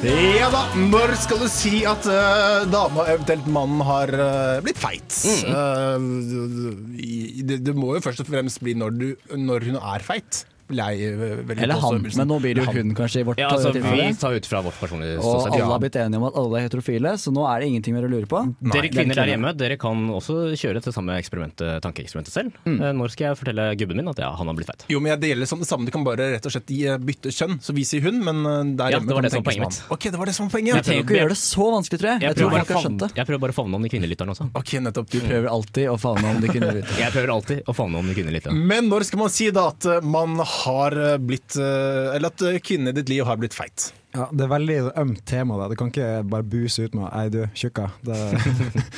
[0.04, 5.16] Ja da, når skal du si at uh, dama, eventuelt mannen, har uh, blitt feit?
[5.24, 5.46] Mm.
[5.48, 7.06] Uh,
[7.48, 9.06] det, det må jo først og fremst bli når, du,
[9.40, 10.42] når hun er feit.
[10.72, 13.50] Jeg eh, Eller han, også, men nå blir det jo hun kanskje i vårt Ja,
[13.52, 13.74] altså.
[13.74, 15.54] Vi tar ut fra vårt personlige Og sosial.
[15.58, 18.08] alle har blitt enige om at alle er heterofile, så nå er det ingenting mer
[18.08, 18.42] å lure på.
[18.64, 22.56] Dere det er kvinner der hjemme dere kan også kjøre til samme eksperimentet, tankeeksperimentet selv.
[22.66, 22.78] Mm.
[22.80, 24.86] Eh, Når skal jeg fortelle gubben min at ja, han har blitt feit?
[24.94, 25.86] Jo, men Det gjelder som det samme.
[25.88, 26.72] Du kan bare rett og slett
[27.04, 27.60] bytte kjønn.
[27.64, 29.52] Så vi sier hun, men eh, der Ja, hjemme det var kan det som var
[29.52, 29.92] poenget han.
[29.98, 30.76] Ok, det var det som var poenget.
[30.80, 32.22] Jeg trenger ikke å gjøre det så vanskelig, tror jeg.
[32.24, 34.50] Jeg Jeg tror prøver, folk jeg prøver bare å favne om de kvinnelytterne også.
[34.58, 35.10] Ok, nettopp.
[35.14, 37.00] Du prøver alltid å favne om de kvinnelytterne.
[37.04, 38.66] Jeg prøver alltid å favne om de kvinnelytterne.
[38.74, 42.46] Men når skal man si da at eh, man har eh, blitt eh, Eller at
[42.46, 43.92] eh, kvinnen i ditt liv har blitt feit?
[44.14, 45.58] Ja, det er veldig ømt tema.
[45.58, 45.72] Da.
[45.72, 47.90] Du kan ikke bare buse ut med 'ei, du, tjukka'.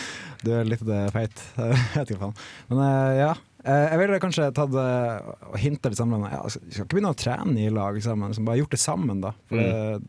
[0.45, 1.39] Du er litt feit.
[1.57, 2.35] Jeg vet ikke faen.
[2.69, 2.81] Men
[3.17, 3.31] ja.
[3.65, 6.21] Jeg ville kanskje tatt og hinta litt sammen.
[6.29, 9.23] Ja, altså, skal ikke begynne å trene i lag sammen, liksom bare gjort det sammen,
[9.23, 9.31] da.
[9.49, 10.03] For det,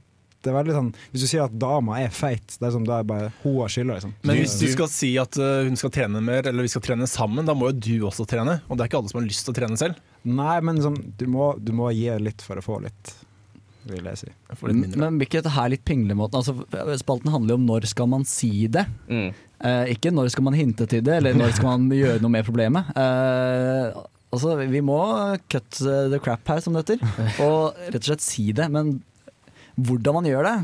[0.47, 3.01] det er veldig sånn Hvis du sier at dama er feit, det er sånn, da
[3.03, 4.15] er bare hun har skylda, liksom.
[4.23, 7.09] Men hvis du skal si at eh, hun skal trene mer, eller vi skal trene
[7.11, 8.61] sammen, da må jo du også trene.
[8.69, 10.03] Og det er ikke alle som har lyst til å trene selv.
[10.27, 13.13] Nei, men liksom, du, må, du må gi litt for å få litt,
[13.91, 14.33] vil jeg si.
[14.63, 16.43] Men blir ikke dette her litt pinglemåten?
[16.43, 18.87] Altså, spalten handler jo om når skal man si det.
[19.11, 19.31] Mm.
[19.67, 22.47] Eh, ikke når skal man hinte til det, eller når skal man gjøre noe med
[22.49, 22.91] problemet.
[22.99, 24.01] Eh,
[24.35, 25.01] altså, vi må
[25.53, 27.07] cut the crap her, som det heter,
[27.47, 28.69] og rett og slett si det.
[28.73, 28.99] Men
[29.77, 30.57] hvordan man gjør det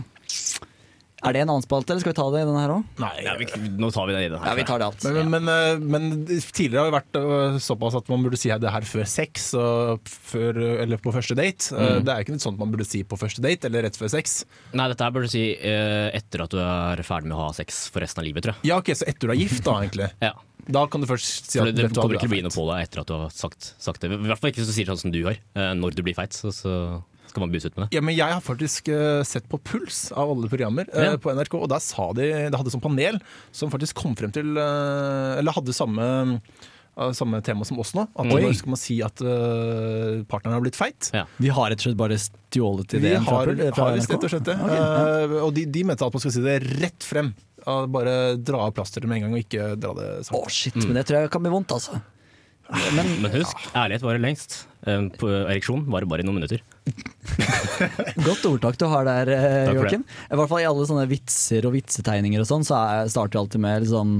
[1.22, 2.86] Er det en annen spalte, eller skal vi ta det i denne her òg?
[2.98, 3.46] Nei, Ja, vi,
[3.78, 4.40] nå tar vi den i det.
[4.42, 5.04] Ja, vi tar det alt.
[5.06, 8.50] Men, men, men, eh, men tidligere har det vært eh, såpass at man burde si
[8.50, 11.70] det her før sex, og før, eller på første date.
[11.76, 12.06] Eh, Mm.
[12.08, 14.40] Det er ikke noe sånt man burde si på første date, eller rett før sex.
[14.74, 17.52] Nei, dette her burde du si eh, etter at du er ferdig med å ha
[17.54, 18.72] sex for resten av livet, tror jeg.
[18.72, 20.10] Ja, ok, Så etter du er gift, da, egentlig.
[20.26, 20.34] Ja.
[20.62, 22.42] Da kan du først si For at det, det hva, kommer ikke til å bli
[22.46, 24.10] noe på deg etter at du har sagt, sagt det.
[24.14, 25.18] I hvert fall ikke hvis du sier sånn som du.
[25.26, 26.74] Eh, når du blir feit, så, så
[27.32, 27.96] skal man buse ut med det.
[27.96, 31.16] Ja, men Jeg har faktisk eh, sett på Puls av alle programmer eh, Ja.
[31.20, 33.18] på NRK, og der sa de Det hadde sånn panel
[33.54, 36.06] som faktisk kom frem til eh, Eller hadde samme,
[37.16, 38.04] samme tema som oss nå.
[38.12, 38.42] At Oi.
[38.44, 41.08] når skal man si at uh, partneren har blitt feit?
[41.16, 41.24] Ja.
[41.40, 44.50] Vi har rett og slett bare stjålet ideen fra, har, fra har rett og slett
[44.50, 44.58] det.
[44.60, 44.76] Okay.
[44.76, 45.14] ja.
[45.24, 47.32] Eh, og de, de mente at man skal si det rett frem.
[47.64, 50.76] Uh, bare dra av plasteret med en gang, og ikke dra det Å oh, shit,
[50.84, 52.02] men det tror jeg kan bli vondt, altså.
[52.96, 54.62] Men Men husk, ærlighet varer lengst.
[54.86, 56.62] Eh, på ereksjon varer bare noen minutter.
[58.28, 60.04] Godt ordtak du har der, eh, Joakim.
[60.30, 63.46] I hvert fall i alle sånne vitser og vitsetegninger og sånn, så er, starter jeg
[63.46, 64.16] alltid med liksom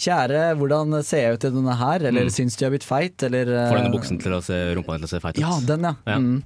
[0.00, 2.00] Kjære, hvordan ser jeg ut i denne her?
[2.08, 2.32] Eller Mm.
[2.32, 3.22] syns du jeg har blitt feit?
[3.26, 5.42] Eller eh, Får denne buksen til å se rumpa til å se feit ut.
[5.44, 5.94] Ja, den, ja.
[6.08, 6.16] Ja.
[6.16, 6.38] Mm.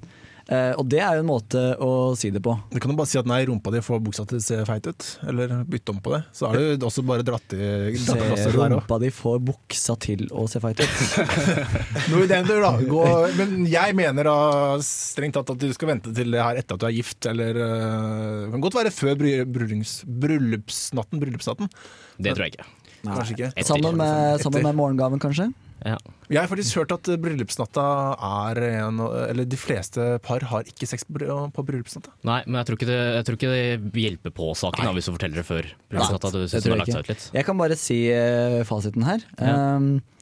[0.45, 2.53] Eh, og det er jo en måte å si det på.
[2.69, 4.85] Du kan jo bare si at nei, rumpa di får buksa til å se feit
[4.85, 5.07] ut.
[5.31, 6.21] Eller bytte om på det.
[6.37, 10.61] Så har du også bare dratt i Se rumpa di får buksa til å se
[10.61, 11.01] feit ut.
[12.11, 12.75] Noe i den dur, da.
[12.77, 13.03] Gå,
[13.39, 14.37] men jeg mener da
[14.85, 17.57] strengt tatt at du skal vente til det her etter at du er gift, eller
[17.57, 21.21] Det kan godt være før bry, bryllings, bryllupsnatten.
[21.25, 21.73] Bryllupsnatten.
[22.21, 22.71] Det tror jeg ikke.
[23.05, 23.53] Kanskje ikke.
[23.53, 23.69] Etter.
[23.73, 25.49] Sammen med, sammen med morgengaven, kanskje.
[25.85, 25.97] Ja.
[26.33, 27.83] Jeg har faktisk hørt at bryllupsnatta
[28.25, 32.09] er en Eller de fleste par har ikke sex på bryllupsnatta.
[32.25, 35.11] Nei, men jeg tror ikke det, jeg tror ikke det hjelper på saken da, hvis
[35.11, 35.69] du forteller det før.
[35.93, 37.29] bryllupsnatta, jeg litt.
[37.37, 39.25] Jeg kan bare si eh, fasiten her.
[39.37, 39.55] Ja.
[39.77, 40.14] Um, eh,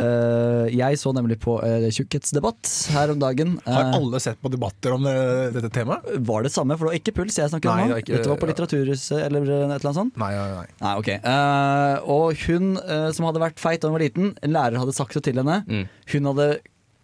[0.00, 3.58] jeg så nemlig på uh, tjukkhetsdebatt her om dagen.
[3.66, 6.02] Har Eh, alle sett på debatter om eh, dette temaet?
[6.26, 6.74] var det samme?
[6.78, 8.48] For det var ikke puls jeg snakket Nei, om det var ikke- Dette var på
[8.50, 10.16] Litteraturhuset eller et eller annet sånt.
[10.16, 10.66] Nei, nei, nei.
[10.80, 11.18] Nei, okay.
[11.22, 14.94] Eh, og hun eh, som hadde vært feit da hun var liten, en lærer hadde
[14.96, 15.60] sagt det til henne.
[15.68, 15.84] Mm.
[16.14, 16.48] Hun hadde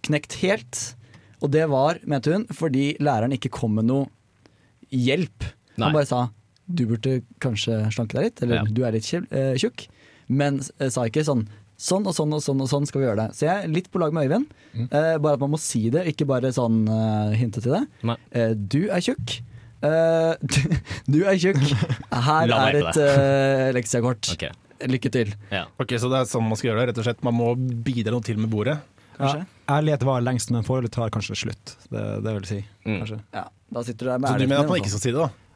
[0.08, 0.94] knekt helt.
[1.42, 4.08] Og det var, mente hun, fordi læreren ikke kom med noe
[4.90, 5.44] hjelp.
[5.76, 5.84] Nei.
[5.86, 6.24] Han bare sa
[6.68, 8.64] du burde kanskje slanke deg litt, eller Ja.
[8.64, 9.86] du er litt eh, tjukk.
[10.28, 11.46] Men eh, sa ikke sånn
[11.78, 13.36] sånn og sånn og sånn og sånn skal vi gjøre det.
[13.38, 14.48] Så jeg er litt på lag med Øyvind.
[14.88, 18.16] Eh, bare at man må si det, ikke bare sånn uh, hinte til det.
[18.34, 19.38] Eh, du er tjukk.
[19.86, 20.32] Eh,
[21.12, 21.62] du er tjukk.
[22.10, 24.32] Her er et uh, leksiakort.
[24.38, 24.54] Okay.
[24.86, 25.32] Lykke til.
[25.50, 25.64] ja.
[25.82, 26.92] Ok, Så det er sånn man skal gjøre det?
[26.92, 28.76] rett og slett Man må bidra noe til med bordet?
[29.16, 29.40] Kanskje?
[29.42, 31.72] Ja, ærlighet var lengst, men forholdet tar kanskje slutt.
[31.90, 32.58] Det, det vil si.
[32.86, 33.00] Mm.
[33.34, 33.42] Ja,
[33.74, 35.47] da sitter du der med Så du mener at man ikke skal si det, da?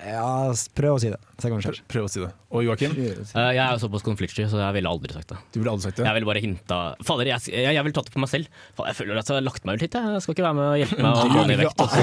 [0.00, 1.18] Ja, prøv å si det.
[1.40, 2.30] Se Prøv, prøv å si det.
[2.56, 2.94] Og Joakim.
[2.96, 5.38] Eh, jeg er såpass konfliktsky, så jeg ville aldri sagt det.
[5.52, 6.06] du ville aldri sagt det?
[6.08, 8.48] Jeg ville bare hinta Fader, jeg, jeg, jeg ville tatt det på meg selv.
[8.78, 10.58] Fader, jeg føler at jeg har lagt meg ut hit, Jeg, jeg skal ikke være
[10.60, 11.84] med og hjelpe meg å gå ned i vekt.
[11.84, 12.00] Altså.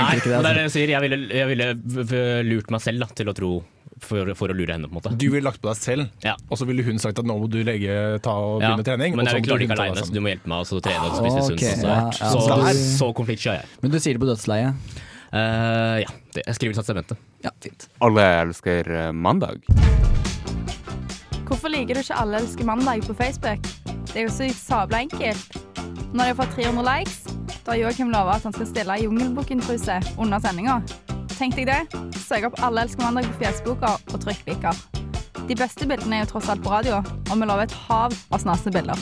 [0.00, 0.94] Nei, det er det jeg sier.
[0.96, 1.70] Jeg ville, jeg ville
[2.48, 3.52] lurt meg selv da, til å tro
[4.02, 5.14] for, for å lure henne, på en måte.
[5.20, 6.34] Du ville lagt på deg selv, Ja.
[6.48, 7.92] og så ville hun sagt at nå må du legge,
[8.24, 9.16] ta og Ja, begynne trening.
[9.20, 11.62] men jeg klarer ikke aleine, så du må hjelpe meg å trene og spise sunt.
[11.62, 13.72] så ja, så, så er jeg.
[13.84, 15.00] Men du sier det på dødsleiet?
[15.32, 17.20] Eh, ja, det, jeg skriver testamentet.
[17.44, 17.88] Ja, fint.
[18.04, 19.64] Alle elsker eh, mandag.
[21.48, 23.64] Hvorfor liker du ikke Alle elsker mandag på Facebook?
[24.12, 25.56] Det er jo så sabla enkelt.
[26.12, 27.18] Når de har fått 300 likes,
[27.64, 30.82] da har Joakim lova at han skal stille Jungelbukken-truse under sendinga.
[31.38, 31.80] Tenk deg det.
[32.20, 34.74] Søk opp Alle elsker mandag på Fjesboka og trykk liker.
[35.48, 38.44] De beste bildene er jo tross alt på radio, og vi lover et hav av
[38.44, 38.98] snasende bilder.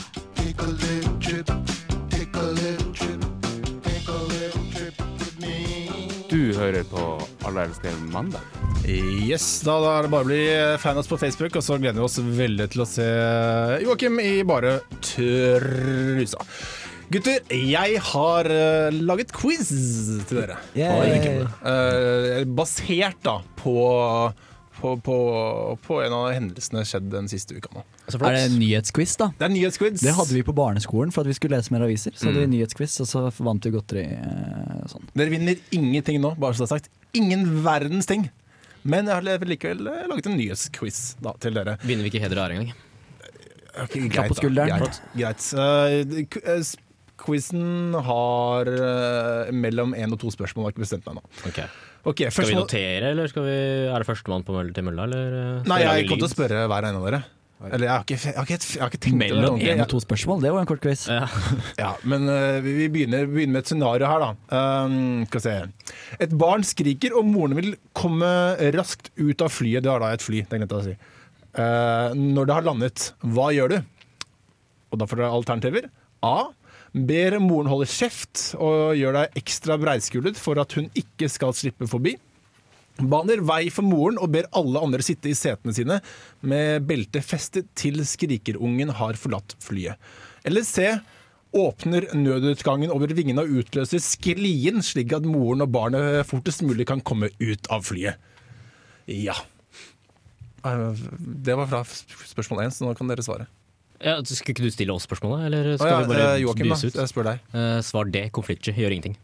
[6.41, 7.01] Du hører på
[7.45, 8.41] Alle elsker mandag.
[8.89, 10.39] Yes, da, da er det bare å bli
[10.81, 13.05] fan oss på Facebook, og så gleder vi oss veldig til å se
[13.83, 16.41] Joakim i bare trusa.
[17.13, 19.69] Gutter, jeg har uh, laget quiz
[20.31, 20.57] til dere.
[20.73, 21.45] Yeah.
[21.61, 23.77] Uh, basert da på,
[24.79, 25.17] på, på,
[25.85, 27.85] på en av hendelsene skjedd den siste uka nå.
[28.11, 29.29] Så Er det en nyhetsquiz, da?
[29.39, 30.01] Det er nyhetsquiz.
[30.03, 32.11] Det hadde vi på barneskolen for at vi skulle lese mer aviser.
[32.15, 34.05] Så hadde vi nyhetsquiz, og så vant vi godteri.
[34.17, 35.07] eh, Sånn.
[35.15, 36.89] Dere vinner ingenting nå, bare så det er sagt.
[37.13, 38.29] Ingen verdens ting.
[38.83, 41.77] Men jeg har likevel eh, laget en nyhetsquiz da, til dere.
[41.85, 42.73] Vinner vi ikke heder og ære engang?
[43.81, 44.81] Ok, Klapp på skulderen.
[44.81, 45.01] Greit.
[45.15, 45.51] greit.
[45.55, 46.75] Eh, eh, s-
[47.21, 50.63] Quizen har uh, mellom én og to spørsmål.
[50.63, 51.21] Jeg har ikke bestemt meg nå.
[51.45, 51.67] Okay.
[52.09, 53.53] Okay, Skal vi notere, eller skal vi,
[53.93, 55.05] er det førstemann på mølle til mølla?
[55.05, 57.19] Eh, Nei, jeg kommer til å spørre hver en av dere.
[57.69, 59.83] Eller jeg har ikke, jeg har ikke, jeg har ikke tenkt Mellom det Mellom én
[59.83, 61.03] og to spørsmål, det var en kort quiz.
[61.11, 61.27] Ja.
[61.77, 64.59] Ja, men uh, vi vi begynner, begynner med et scenario her, da.
[64.87, 65.95] Um, skal vi se.
[66.25, 68.31] Et barn skriker, og moren vil komme
[68.73, 69.85] raskt ut av flyet.
[69.85, 70.95] Det har da et fly, det glemte jeg å si.
[71.51, 73.77] Uh, når det har landet, hva gjør du?
[74.91, 75.91] Og da får dere alternativer.
[76.25, 76.49] A.
[76.91, 81.87] Ber moren holde kjeft og gjør deg ekstra breiskulet for at hun ikke skal slippe
[81.87, 82.17] forbi.
[82.99, 85.99] Baner vei for moren og ber alle andre sitte i setene sine
[86.45, 89.95] med beltet festet til skrikerungen har forlatt flyet.
[90.45, 90.89] Eller C.
[91.51, 97.01] Åpner nødutgangen over vingene og utløser sklien, slik at moren og barnet fortest mulig kan
[97.03, 98.15] komme ut av flyet.
[99.11, 99.35] Ja.
[100.63, 100.93] Eh,
[101.43, 103.47] Det var fra spørsmål én, så nå kan dere svare.
[104.01, 106.87] Ja, skulle ikke du stille oss spørsmålet, eller skal skal ja, vi bare Joachim, buse
[106.87, 106.95] ut?
[106.95, 107.43] Jeg spør deg.
[107.53, 108.23] Eh, svar D.
[108.33, 108.73] Konfliktsky.
[108.73, 109.17] Gjør ingenting.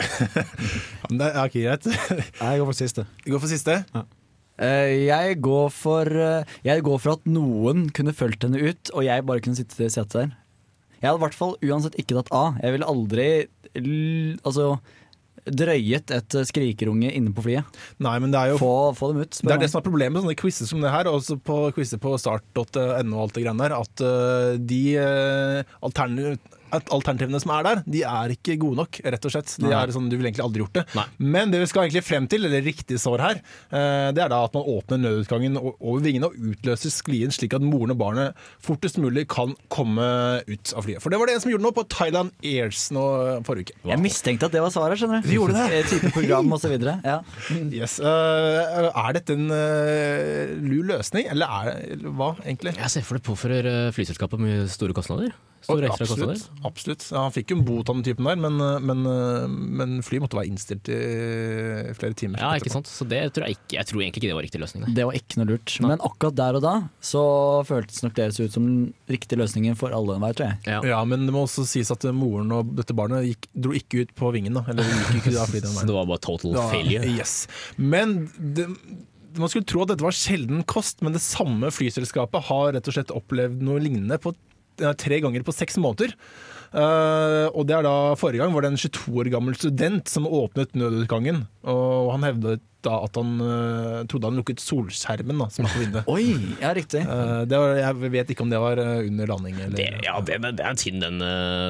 [1.06, 1.86] Ja, det er ikke greit.
[2.42, 3.06] Jeg går for siste.
[3.24, 3.76] Du går for siste.
[4.56, 9.04] Eh, jeg, går for, eh, jeg går for at noen kunne fulgt henne ut, og
[9.04, 10.30] jeg bare kunne sitte i setet der.
[10.96, 12.44] Jeg hadde i hvert fall uansett ikke tatt A.
[12.62, 13.26] Jeg ville aldri
[13.76, 13.90] l
[14.48, 14.78] altså,
[15.44, 17.76] drøyet et eh, skrikerunge inne på flyet.
[18.00, 19.42] Nei, men det er jo Få, få dem ut.
[19.44, 22.00] Det er det som er problemet med sånne quizer som det her, også på quizer
[22.00, 24.82] på start.no og alt det greiene der, at øh, de
[25.84, 26.40] alternativ,
[26.74, 29.52] at alternativene som er der, de er ikke gode nok, rett og slett.
[29.62, 30.84] De er sånn, Du ville egentlig aldri gjort det.
[30.96, 31.04] Nei.
[31.36, 34.42] Men det vi skal egentlig frem til, eller riktig svar her, øh, det er da
[34.46, 39.00] at man åpner nødutgangen over vingene og utløser sklien slik at moren og barnet fortest
[39.02, 40.06] mulig kan komme
[40.46, 41.02] ut av flyet.
[41.04, 43.90] For det var det en som gjorde nå på Thailand Airs nå øh, forrige uke.
[43.92, 45.30] Jeg mistenkte at det var svaret, skjønner du.
[45.30, 45.66] Vi gjorde det.
[45.80, 46.98] Eh, Type program og så videre.
[47.06, 47.20] Ja.
[47.76, 47.98] Yes.
[48.02, 49.48] er dette en
[50.66, 52.74] lur løsning, eller er det hva, egentlig?
[52.78, 55.34] Jeg ser for det påfører eh, flyselskapet mye store kostnader.
[55.66, 56.30] Store ekstra absolutt.
[56.30, 56.66] kostnader.
[56.70, 57.04] absolutt.
[57.12, 59.46] Ja, han fikk jo en bot av den typen der, men, eh, men, eh,
[59.82, 61.00] men flyet måtte være innstilt i
[61.98, 62.40] flere timer.
[62.42, 62.86] Ja, ikke sant.
[62.90, 64.86] Så det tror jeg ikke Jeg tror egentlig ikke det var riktig løsning.
[64.94, 65.74] Det var ikke noe lurt.
[65.84, 67.22] Men akkurat der og da så
[67.66, 70.58] føltes nok det ut som den riktige løsningen for alle enhver, tror jeg.
[70.70, 70.80] Ja.
[70.96, 74.14] Ja, men det må også sies at moren og dette barnet gikk, dro ikke ut
[74.18, 74.54] på vingen.
[74.54, 77.04] da Eller gikk ikke av flyet den Så det var bare total Da- failure.
[77.16, 77.46] Yes.
[77.76, 78.68] Men det,
[79.36, 82.94] man skulle tro at dette var sjelden kost, men det samme flyselskapet har rett og
[82.96, 84.32] slett opplevd noe lignende på,
[85.00, 86.14] tre ganger på seks måneder.
[86.76, 90.26] Uh, og det er da Forrige gang var det en 22 år gammel student som
[90.28, 91.44] åpnet nødutgangen.
[91.64, 95.84] Og han hevdet da at han uh, trodde han lukket solskjermen da, som var på
[95.84, 96.10] vinduet.
[96.10, 97.02] Oi, ja riktig.
[97.06, 99.56] Uh, det var, jeg vet ikke om det var under landing.
[99.62, 101.22] Eller, Det, ja, det, det er tynn, den,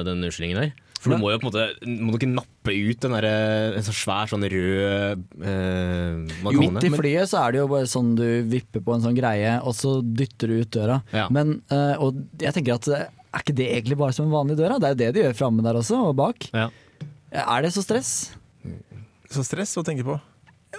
[0.07, 0.75] den unnskyldningen der.
[0.97, 3.27] For du må jo på en måte Må du ikke nappe ut den der,
[3.77, 7.89] en sånn svær, sånn rød eh, man Midt i flyet så er det jo bare
[7.91, 11.01] sånn du vipper på en sånn greie, og så dytter du ut døra.
[11.13, 11.27] Ja.
[11.33, 14.57] Men, eh, og jeg tenker at eh, er ikke det egentlig bare som en vanlig
[14.57, 14.77] dør?
[14.77, 14.79] da?
[14.79, 16.49] Det er jo det de gjør framme der også, og bak.
[16.55, 16.69] Ja.
[17.37, 18.13] Er det så stress?
[19.29, 20.17] Så stress å tenke på.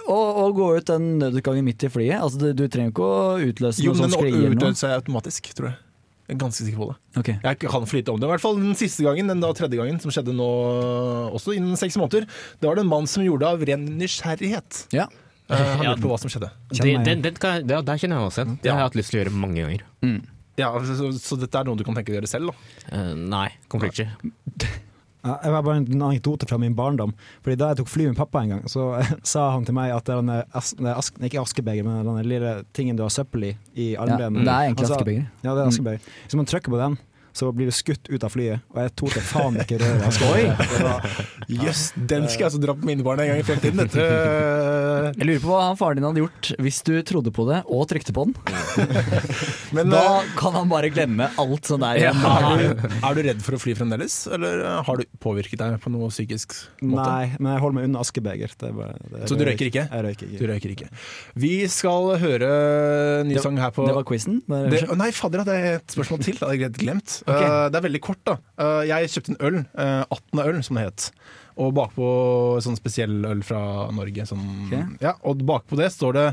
[0.09, 2.17] Å, gå ut den nødutgangen midt i flyet?
[2.17, 4.79] Altså, du, du trenger ikke å utløse Jo, noe sånn den Jo, men utdøde noe?
[4.79, 5.79] seg automatisk, tror jeg.
[6.29, 6.97] Jeg er ganske sikker på det.
[7.17, 7.37] Okay.
[7.41, 8.27] Jeg kan for lite om det.
[8.29, 10.49] I hvert fall den siste gangen, den da tredje gangen, som skjedde nå
[11.33, 12.27] også innen seks måneder.
[12.61, 14.83] Det var det en mann som gjorde det av ren nysgjerrighet.
[14.93, 15.07] Ja.
[15.49, 15.95] Eh, han Ja.
[15.95, 16.51] lurte på hva som skjedde.
[16.69, 18.59] Det, den, den kan, det, der kjenner jeg meg også igjen.
[18.61, 19.81] Det har jeg hatt lyst til å gjøre mange ganger.
[20.59, 22.93] Ja, så, så, så dette er noe du kan tenke deg å gjøre selv, da?
[22.93, 24.05] Uh, nei, completely.
[24.19, 24.88] Ja,
[25.19, 27.11] Jeg var bare en anekdote fra min barndom.
[27.43, 28.85] Fordi Da jeg tok fly med pappa en gang, så
[29.33, 30.73] sa han til meg at det denne as,
[31.19, 34.05] ikke askebeger, men den lille tingen du har søppel i i ja.
[34.05, 35.27] Det er egentlig askebeger.
[35.43, 35.99] Ja, det er askebeger.
[36.25, 36.97] Hvis man trykker på den,
[37.39, 40.09] så blir du skutt ut av flyet, og jeg torde faen ikke røre.
[41.49, 41.77] Det var-
[42.09, 43.79] den skal jeg altså dra på mine barn en gang i fremtiden.
[43.79, 44.03] Dette
[45.17, 47.87] Jeg lurer på hva han faren din hadde gjort hvis du trodde på det og
[47.89, 48.35] trykte på den.
[49.75, 52.01] Men Da eh, kan han bare glemme alt sånn der.
[52.11, 55.77] er, du, er du redd for å fly fremdeles, eller eh, har du påvirket deg
[55.83, 57.05] på noe psykisk måte?
[57.07, 58.55] Nei, men jeg holder meg unna askebeger.
[58.59, 59.85] Det er bare, det, Så du røyker ikke?
[59.89, 60.89] Jeg røyker Du røyker ikke.
[61.39, 62.51] Vi skal høre
[63.29, 64.41] ny sang her på Det var quizen.
[64.49, 66.39] Nei, fader, det er et spørsmål til.
[66.39, 67.19] Det hadde jeg glemt.
[67.29, 67.43] Ok.
[67.43, 68.37] Eh, det er veldig kort, da.
[68.61, 71.09] Eh, jeg kjøpte en øl, uh, 18 øl, som det het.
[71.59, 72.07] Og bakpå
[72.63, 73.61] sånn spesiell øl fra
[73.95, 74.25] Norge.
[74.29, 74.85] Sånn, okay.
[75.03, 76.27] ja, og bakpå det står det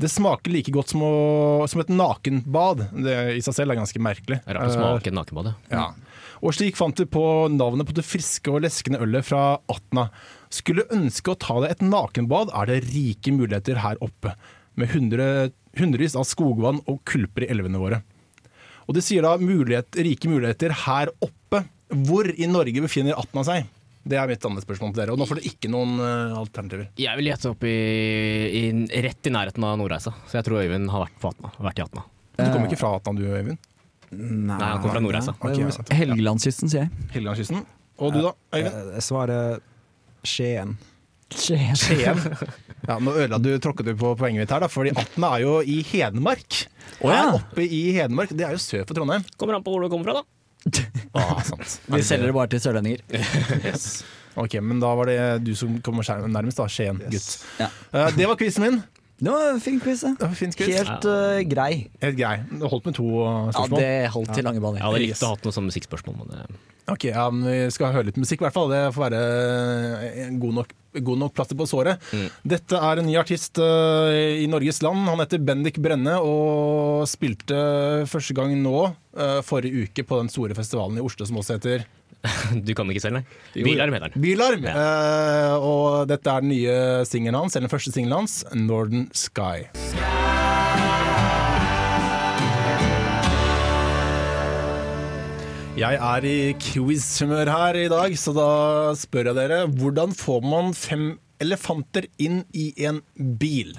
[0.00, 2.86] det smaker like godt som, å, som et nakenbad.
[3.04, 4.38] Det i seg selv er ganske merkelig.
[4.48, 5.52] Er rart å smake et nakenbad.
[5.72, 5.90] ja.
[6.40, 7.22] Og slik fant du på
[7.52, 10.06] navnet på det friske og leskende ølet fra Atna.
[10.48, 14.32] Skulle ønske å ta deg et nakenbad, er det rike muligheter her oppe.
[14.80, 18.00] Med hundre, hundrevis av skogvann og kulper i elvene våre.
[18.90, 21.62] Og de sier da mulighet, rike muligheter her oppe.
[22.08, 23.68] Hvor i Norge befinner Atna seg?
[24.02, 25.14] Det er mitt andre spørsmål til dere.
[25.14, 26.88] Og nå får dere ikke noen uh, alternativer.
[26.98, 27.76] Jeg vil gjette opp i,
[28.58, 28.62] i,
[29.06, 30.10] rett i nærheten av Nordreisa.
[30.26, 32.02] Så jeg tror Øyvind har vært, på Atna, vært i Atna.
[32.34, 33.60] Du kommer ikke fra Atna du, Øyvind?
[34.10, 35.36] Nei, Nei, han kommer fra Nordreisa.
[35.38, 35.86] Okay, ja.
[36.00, 37.10] Helgelandskysten, sier jeg.
[37.14, 37.62] Helgelandskysten.
[38.02, 38.94] Og du da, Øyvind?
[38.96, 39.60] Jeg svarer
[40.26, 40.74] Skien.
[41.36, 41.76] Skien.
[41.78, 42.20] Skien.
[42.88, 45.58] Ja, nå ødela du, tråkket du på poenget mitt her, da, fordi Atna er jo
[45.62, 46.62] i Hedmark.
[47.04, 47.18] Oh, ja.
[47.20, 49.26] Her oppe i Hedmark, det er jo sør for Trondheim.
[49.38, 50.24] Kommer an på hvor du kommer fra, da.
[51.20, 51.76] Ah, sant.
[51.92, 53.04] Vi selger det bare til sørlendinger.
[53.68, 54.00] Yes.
[54.40, 56.66] Ok, men da var det du som kommer nærmest, da.
[56.72, 57.36] Skien, gutt.
[57.60, 57.68] Ja.
[57.92, 58.80] Uh, det var quizen min.
[59.20, 60.14] Det var en fin quiz, det.
[60.16, 60.72] Det var Fin quiz.
[60.80, 61.72] Helt uh, grei.
[62.00, 62.34] Helt grei.
[62.48, 63.08] Det holdt med to
[63.52, 63.76] spørsmål.
[63.76, 64.80] Ja, det holdt til lange baner.
[64.80, 65.24] Jeg hadde likt Yes.
[65.28, 66.16] å ha noe sånn musikkspørsmål.
[66.22, 66.60] Men det,
[66.90, 68.70] Ok, ja, men Vi skal høre litt musikk, i hvert fall.
[68.72, 69.20] Det får være
[70.26, 70.74] en god nok,
[71.06, 72.10] god nok plaster på såret.
[72.42, 75.06] Dette er en ny artist uh, i Norges land.
[75.10, 77.60] Han heter Bendik Brenne og spilte
[78.10, 81.86] første gang nå, uh, forrige uke, på den store festivalen i Oslo som også heter
[82.66, 83.64] du kan ikke selv, nei.
[83.64, 84.20] Bilarm heter den.
[84.20, 84.66] Bilarm.
[84.68, 86.76] Uh, og dette er den nye
[87.08, 89.70] singelen hans, eller den første singelen hans, 'Northern Sky'.
[89.94, 90.39] Sky'.
[95.80, 98.48] Jeg er i quiz-humør her i dag, så da
[99.00, 103.72] spør jeg dere hvordan får man fem elefanter inn i en bil?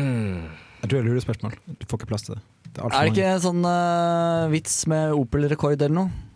[0.00, 1.58] Jeg tror det er lurespørsmål.
[1.76, 2.42] Du får ikke plass til det.
[2.70, 6.26] Det er, Er det ikke en sånn uh, vits med Opel-rekord eller noe?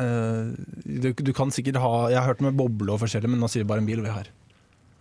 [0.00, 3.50] Uh, du, du kan sikkert ha Jeg har hørt med boble og forskjellig, men nå
[3.52, 4.32] sier vi bare en bil vi har.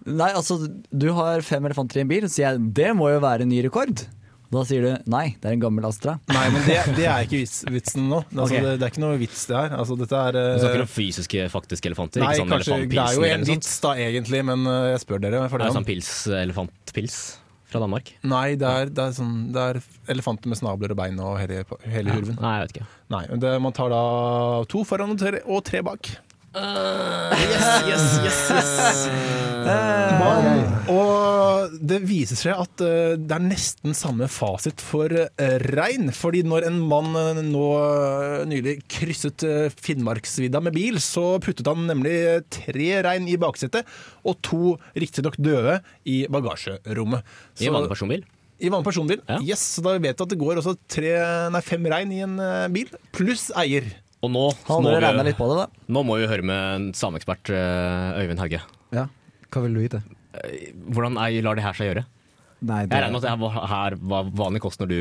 [0.10, 0.60] Nei, altså,
[0.92, 3.64] du har fem elefanter i en bil, så jeg det må jo være en ny
[3.64, 4.10] rekord.
[4.50, 6.16] Da sier du nei, det er en gammel Astra.
[6.32, 8.24] Nei, men det, det er ikke vits, vitsen nå.
[8.32, 8.64] Altså, okay.
[8.66, 9.76] det, det er ikke noe vits det her.
[9.78, 12.24] Altså, dette er eh, Du snakker om fysiske, faktiske elefanter?
[12.24, 15.22] Nei, ikke sånn kanskje, det er jo en vits da egentlig, men uh, jeg spør
[15.28, 15.44] dere.
[15.52, 16.10] For Er det det sånn pils,
[16.40, 17.20] elefantpils
[17.70, 18.10] fra Danmark?
[18.26, 19.82] Nei, det er, det, er sånn, det er
[20.16, 22.42] elefanter med snabler og bein og hele, hele hurven.
[22.42, 22.90] Nei, jeg vet ikke.
[23.14, 24.02] Nei, det, Man tar da
[24.74, 26.10] to foran og tre, og tre bak.
[30.20, 30.48] Man,
[30.90, 36.10] og det viser seg at eh, det er nesten samme fasit for eh, rein.
[36.16, 37.68] Fordi når en mann eh, nå
[38.50, 39.46] nylig krysset
[39.78, 42.18] Finnmarksvidda med bil, så puttet han nemlig
[42.50, 43.88] tre rein i baksetet
[44.26, 47.26] og to riktignok døde i bagasjerommet.
[47.62, 48.26] I en vanlig personbil.
[48.60, 49.22] I vanlig personbil.
[49.30, 49.40] Ja.
[49.54, 51.14] Yes, så da vet du at det går også tre,
[51.54, 52.40] nei, fem rein i en
[52.74, 53.86] bil, pluss eier.
[54.20, 55.84] Og nå, må vi, litt på det, da?
[55.96, 58.62] nå må vi høre med en sameekspert, eh, Øyvind Hauge.
[58.96, 59.06] Ja.
[59.50, 60.02] Hva vil du vite?
[60.92, 62.04] Hvordan jeg lar det her seg gjøre?
[62.60, 64.98] Nei, Jeg regner med at det her var, vanlig kost når du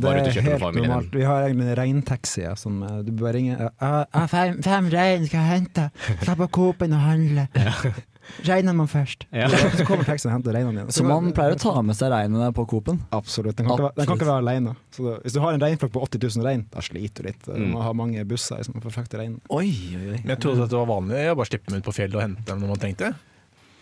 [0.00, 0.88] var ute og kjørte med familien.
[0.88, 1.18] normalt.
[1.18, 5.28] Vi har egentlig en reintaxi som eh, du bare ringer «Jeg har fem, fem rein
[5.28, 5.84] skal jeg hente.
[6.22, 7.46] Skal på Coop-en og handle.
[8.46, 9.26] Reinene man først.
[9.34, 9.48] Ja.
[9.78, 10.92] Så kommer taxien og henter reinene igjen.
[10.94, 13.00] Så man pleier å ta med seg reinene på Coop-en?
[13.12, 13.56] Absolutt.
[13.58, 14.74] Den kan, ikke, være- den kan ikke være alene.
[14.94, 17.42] Så da, hvis du har en reinflokk på 80 000 rein, da sliter du litt.
[17.50, 19.40] Du må ha mange busser liksom, for å frakte reinen.
[19.50, 20.20] Oi, oi, oi.
[20.22, 22.24] Men jeg trodde at det var vanlig å bare slippe dem ut på fjellet og
[22.28, 23.12] hente dem når man trengte.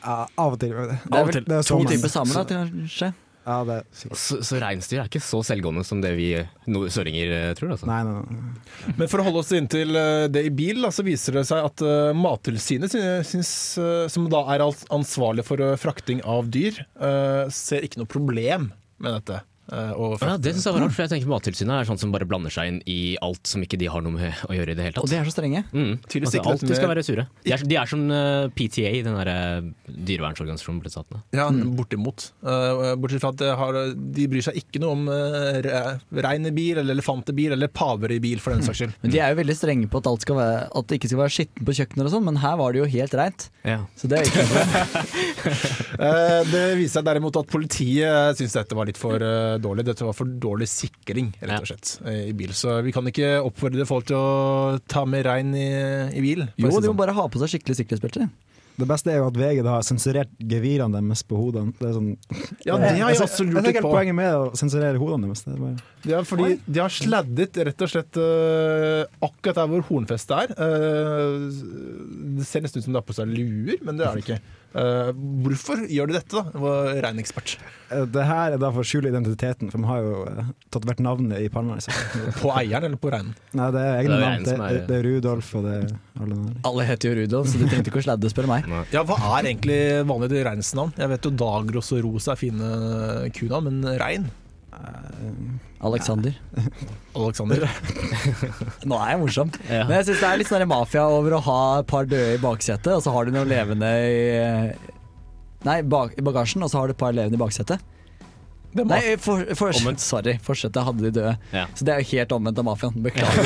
[0.01, 0.73] Ja, av og til.
[0.73, 3.13] Det, Det er vel det er to sånn typer samer, kanskje?
[3.47, 4.21] Ja, det er sikkert.
[4.21, 6.29] Så, så reinsdyr er ikke så selvgående som det vi
[6.71, 7.73] no søringer eh, tror.
[7.75, 7.89] Altså.
[7.89, 8.95] Nei, nei, nei.
[8.99, 11.65] Men for å holde oss inntil eh, det i bil, da, så viser det seg
[11.71, 12.97] at eh, Mattilsynet,
[14.13, 19.41] som da er ansvarlig for frakting av dyr, eh, ser ikke noe problem med dette.
[19.73, 22.27] Eh, Ja, det synes jeg var rart, for jeg tenker Mattilsynet er sånn som bare
[22.29, 24.87] blander seg inn i alt som ikke de har noe med å gjøre i det
[24.87, 25.07] hele tatt.
[25.07, 25.63] Og de er så strenge.
[25.73, 25.93] Mm.
[26.03, 27.27] Altså, alltid skal være sure.
[27.47, 29.71] De er, de er som eh, PTA, den der eh,
[30.11, 31.23] dyrevernsorganisasjonen på statene.
[31.37, 32.31] Ja, bortimot.
[32.43, 33.81] Eh, bortsett fra at de, har,
[34.19, 38.17] de bryr seg ikke noe om rein i bil, eller elefant i bil, eller paver
[38.17, 38.97] i bil, for den saks skyld.
[39.05, 41.23] Men de er jo veldig strenge på at, alt skal være, at det ikke skal
[41.25, 43.49] være skitten på kjøkkenet og sånn, men her var det jo helt reint.
[43.67, 43.81] Ja.
[43.99, 44.67] Så det er ikke noe.
[46.01, 49.21] Eh, det viser seg derimot at politiet syns dette var litt for
[49.63, 49.87] dårlig.
[49.89, 52.53] Dette var for dårlig sikring, rett og slett, eh, i bil.
[52.57, 55.71] Så vi kan ikke oppfordre folk til å ta med regn i,
[56.17, 56.47] i bil.
[56.61, 58.31] Jo, de må bare ha på seg skikkelig sikkerhetsbelte.
[58.81, 61.75] Det beste er jo at VG har sensurert gevirene deres på hodene.
[61.77, 62.11] Det er sånn
[62.65, 63.91] Ja, det har jeg også lurt på.
[63.91, 65.45] Poenget med å sensurere hodene deres.
[65.45, 69.85] Det er bare Ja, fordi de har sladdet rett og slett uh, akkurat der hvor
[69.91, 70.55] hornfestet er.
[70.57, 71.51] Uh,
[72.39, 74.41] det ser nesten ut som de har på seg luer, men det er det ikke.
[74.71, 75.09] Eh,
[75.43, 76.43] hvorfor gjør de dette, da?
[76.55, 77.57] Det var reinekspert.
[77.91, 81.01] Eh, Det her er da for å skjule identiteten, for vi har jo tatt tatovert
[81.03, 81.79] navnet i panna.
[82.43, 83.35] På eieren eller på reinen?
[83.59, 84.45] Nei, det er egne navn.
[84.47, 85.89] Det, er- det, det er Rudolf og det er
[86.23, 86.55] alle der.
[86.71, 88.71] Alle heter jo Rudolf, så de trengte ikke å sladde, spør meg.
[88.95, 90.95] Ja, hva er egentlig vanlige reinsnavn?
[91.03, 92.71] Jeg vet jo Dagros og Rosa er fine
[93.35, 94.31] kunavn, men rein?
[95.81, 96.35] Alexander.
[97.17, 97.65] Alexander?
[98.89, 99.53] Nå er jeg morsom.
[99.69, 99.85] Ja.
[99.89, 102.43] Men jeg syns det er litt sånn mafia over å ha et par døde i
[102.43, 104.19] baksetet, og så har du noen levende i
[105.61, 107.83] Nei, bak, i bagasjen, og så har du et par levende i baksetet.
[108.73, 110.37] Nei, for, for, sorry.
[110.47, 111.35] Forsetet hadde de døde.
[111.53, 111.67] Ja.
[111.75, 112.97] Så det er jo helt omvendt av mafiaen.
[113.03, 113.45] Beklager.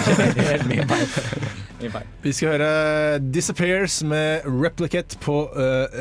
[1.84, 2.06] Feil.
[2.24, 6.00] Vi skal høre Disappears med Replicate på uh,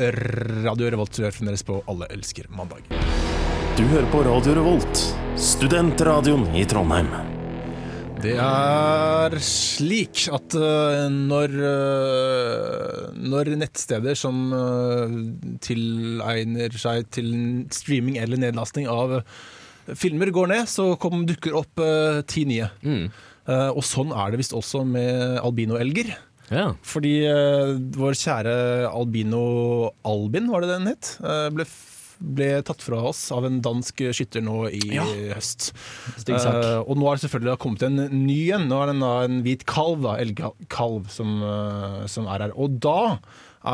[0.64, 1.16] Radio Revolt.
[1.16, 2.84] Du hører fremdeles på Alle elsker mandag.
[3.74, 5.00] Du hører på Radio Revolt,
[5.34, 7.08] studentradioen i Trondheim.
[8.22, 15.16] Det er slik at eh, når, eh, når nettsteder som eh,
[15.66, 17.32] tilegner seg til
[17.74, 19.16] streaming eller nedlasting av
[19.98, 21.82] filmer går ned, så kom, dukker opp
[22.30, 22.70] ti nye.
[22.86, 23.08] Mm.
[23.10, 26.14] Eh, og sånn er det visst også med albinoelger.
[26.54, 26.70] Ja.
[26.86, 27.16] Fordi
[27.96, 28.54] vår kjære
[28.92, 29.42] albino
[30.06, 31.66] Albin, var det den het, eh, ble,
[32.18, 34.98] ble tatt fra oss av en dansk skytter nå i
[35.32, 35.72] høst.
[36.20, 36.58] Stygg sak.
[36.60, 38.68] Eh, og nå er det selvfølgelig kommet en ny en.
[38.70, 42.54] Nå er det da en hvit kalv, da, elgkalv, som, uh, som er her.
[42.60, 43.16] Og da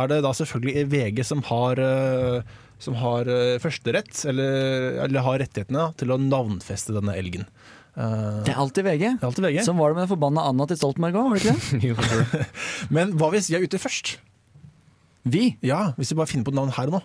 [0.01, 3.29] er det da selvfølgelig VG som har uh, som har
[3.61, 7.45] førsterett, eller, eller har rettighetene til å navnfeste denne elgen.
[7.93, 9.03] Det er alltid VG.
[9.03, 9.59] det er alltid VG.
[9.67, 12.47] Sånn var det med den forbanna Anna til Stoltenberg òg, var det ikke det?
[12.97, 14.15] Men hva hvis vi er ute først?
[15.29, 15.57] Vi.
[15.61, 17.03] Ja, Hvis vi bare finner på et navn her og nå.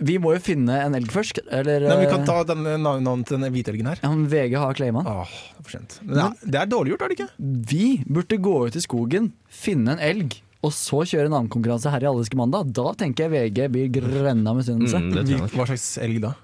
[0.00, 3.28] Vi må jo finne en elg først, eller Nei, vi kan eh, ta navn- navnet
[3.28, 4.00] til denne hvitelgen her.
[4.02, 5.12] ja, men VG har claima den.
[5.12, 5.98] Åh, det er for sent.
[6.02, 7.28] Men det er, det er dårlig gjort, er det ikke?
[7.70, 11.90] Vi burde gå ut i skogen, finne en elg, og så kjøre en annen konkurranse
[11.92, 12.72] her i Alleske mandag.
[12.74, 14.96] Da tenker jeg VG blir grønna med misunnelse.
[14.98, 15.54] Mm, det tror jeg nok.
[15.60, 16.34] Hva slags elg da?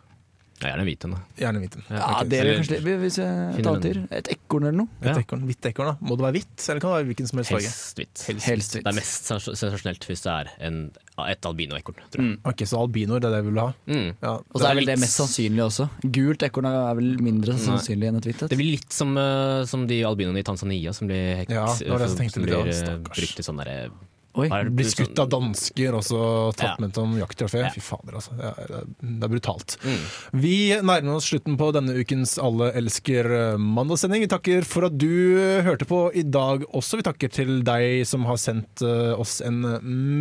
[0.61, 1.21] Er gjerne hvit en, da.
[1.41, 1.77] Gjerne hvit.
[1.89, 2.29] Ja, okay.
[2.29, 2.95] det er kanskje det.
[3.01, 4.89] Hvis jeg tar til et ekorn eller noe.
[5.01, 5.15] Et Ja.
[5.23, 5.95] ekorn, Hvitt ekorn, da.
[6.05, 7.71] Må det være hvitt, eller kan det være hvilken som helst farge?
[7.71, 8.25] Helst hvitt.
[8.45, 8.85] Helst hvitt.
[8.85, 10.77] Det er mest sens- sensasjonelt hvis det er en,
[11.25, 12.39] et albinoekorn, tror jeg.
[12.45, 13.73] Ok, Så albinoer, det er det vi vil ha?
[13.89, 14.11] Mm.
[14.23, 14.35] Ja.
[14.37, 15.89] Og så er vel det mest sannsynlig også.
[16.13, 18.51] Gult ekorn er vel mindre sannsynlig enn et hvitt et.
[18.53, 21.89] Det blir litt som, eh, som de albinoene i Tanzania som blir, hekt, Ja, det
[21.89, 22.93] var det som, som blir ja.
[22.93, 23.91] eh, brukt i sånne der,
[24.39, 24.47] Oi.
[24.71, 26.21] Blir sånn- skutt av dansker og så
[26.55, 26.77] tatt Ja.
[26.79, 27.65] med som jakttrofé.
[27.65, 27.71] Ja.
[27.75, 28.37] Fy fader, altså.
[28.39, 29.77] Det er, det er brutalt.
[29.83, 30.05] Mm.
[30.41, 34.23] Vi nærmer oss slutten på denne ukens Alle elsker eh, mandagssending.
[34.23, 35.09] Vi takker for at du
[35.41, 37.01] eh, hørte på i dag også.
[37.01, 39.61] Vi takker til deg som har sendt eh, oss en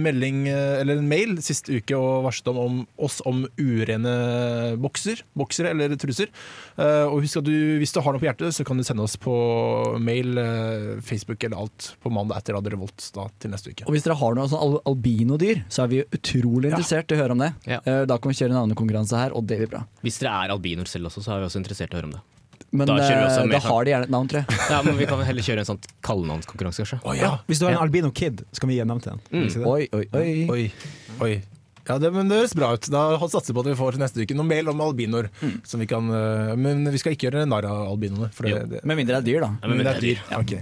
[0.02, 4.16] melding eller en mail sist uke og varslet om, om oss om urene
[4.82, 6.34] bokser, boksere eller truser.
[6.80, 9.06] Eh, og husk at du, hvis du har noe på hjertet, så kan du sende
[9.06, 9.38] oss på
[10.02, 10.34] mail,
[11.06, 13.86] Facebook eller alt på mandag etter Radio Revolt da, til neste uke.
[13.86, 17.22] Og hvis dere har noen sånn al albinodyr, så er vi utrolig interessert i å
[17.22, 17.52] høre om det.
[17.68, 17.80] Ja.
[17.84, 19.84] Eh, Da kan vi kjøre navnekonkurranse her, og det blir bra.
[20.02, 22.18] Hvis dere er albinoer selv også, så er vi også interessert i å høre om
[22.18, 22.24] det.
[22.72, 24.58] Men Da eh, da har de gjerne et navn, tror jeg.
[24.74, 27.00] Ja, men Vi kan heller kjøre en sånn kallenavnskonkurranse, kanskje.
[27.04, 27.38] Oh, ja.
[27.50, 29.24] Hvis du har en albino kid, så kan vi gi en navn til den.
[29.34, 29.66] Mm.
[29.66, 30.28] Oi, oi, oi.
[30.54, 30.66] Oi,
[31.26, 31.34] oi.
[31.90, 32.86] Ja, det, men det høres bra ut.
[32.94, 35.32] Da satser vi på at vi får til neste uke noe mail om albinoer.
[35.66, 38.30] Som vi kan, eh, men vi skal ikke gjøre narr av albinoene.
[38.86, 39.50] Med mindre det er dyr, da.
[39.58, 40.22] Ja, men mindre det er dyr.
[40.38, 40.54] Ok.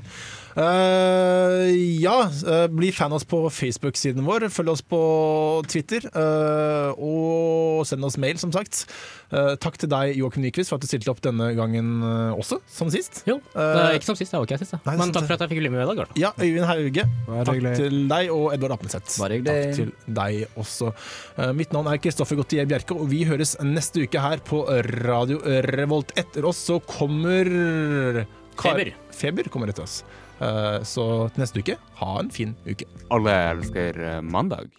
[0.58, 1.70] Eh,
[2.02, 2.16] ja,
[2.48, 4.48] uh, bli fan av oss på Facebook-siden vår.
[4.50, 5.02] Følg oss på
[5.70, 6.08] Twitter.
[6.16, 8.86] Uh, og send oss mail, som sagt.
[9.28, 12.02] Eh, takk til deg, Joakim Nyquist, for at du stilte opp denne gangen
[12.34, 13.22] også, som sist.
[13.28, 14.32] Jo, det ikke som sist.
[14.34, 14.78] Det var ikke jeg sist.
[14.86, 16.14] Nei, er Men takk for at jeg fikk bli med i dag.
[16.18, 17.06] Ja, Øyvind Hauge.
[17.28, 17.74] Takk hyggelig.
[17.78, 19.18] til deg og Edvard Apneseth.
[19.20, 20.94] Takk til deg også.
[21.60, 24.64] Mitt navn er Kristoffer Gottier Bjerke, og vi høres neste uke her på
[25.04, 26.16] Radio Revolt.
[26.18, 27.52] Etter oss så kommer
[28.58, 28.96] Kar- Feber.
[29.14, 30.02] Feber kommer etter oss.
[30.38, 32.86] Eh, så til neste uke, ha en fin uke.
[33.14, 34.70] Alle elsker eh, mandag.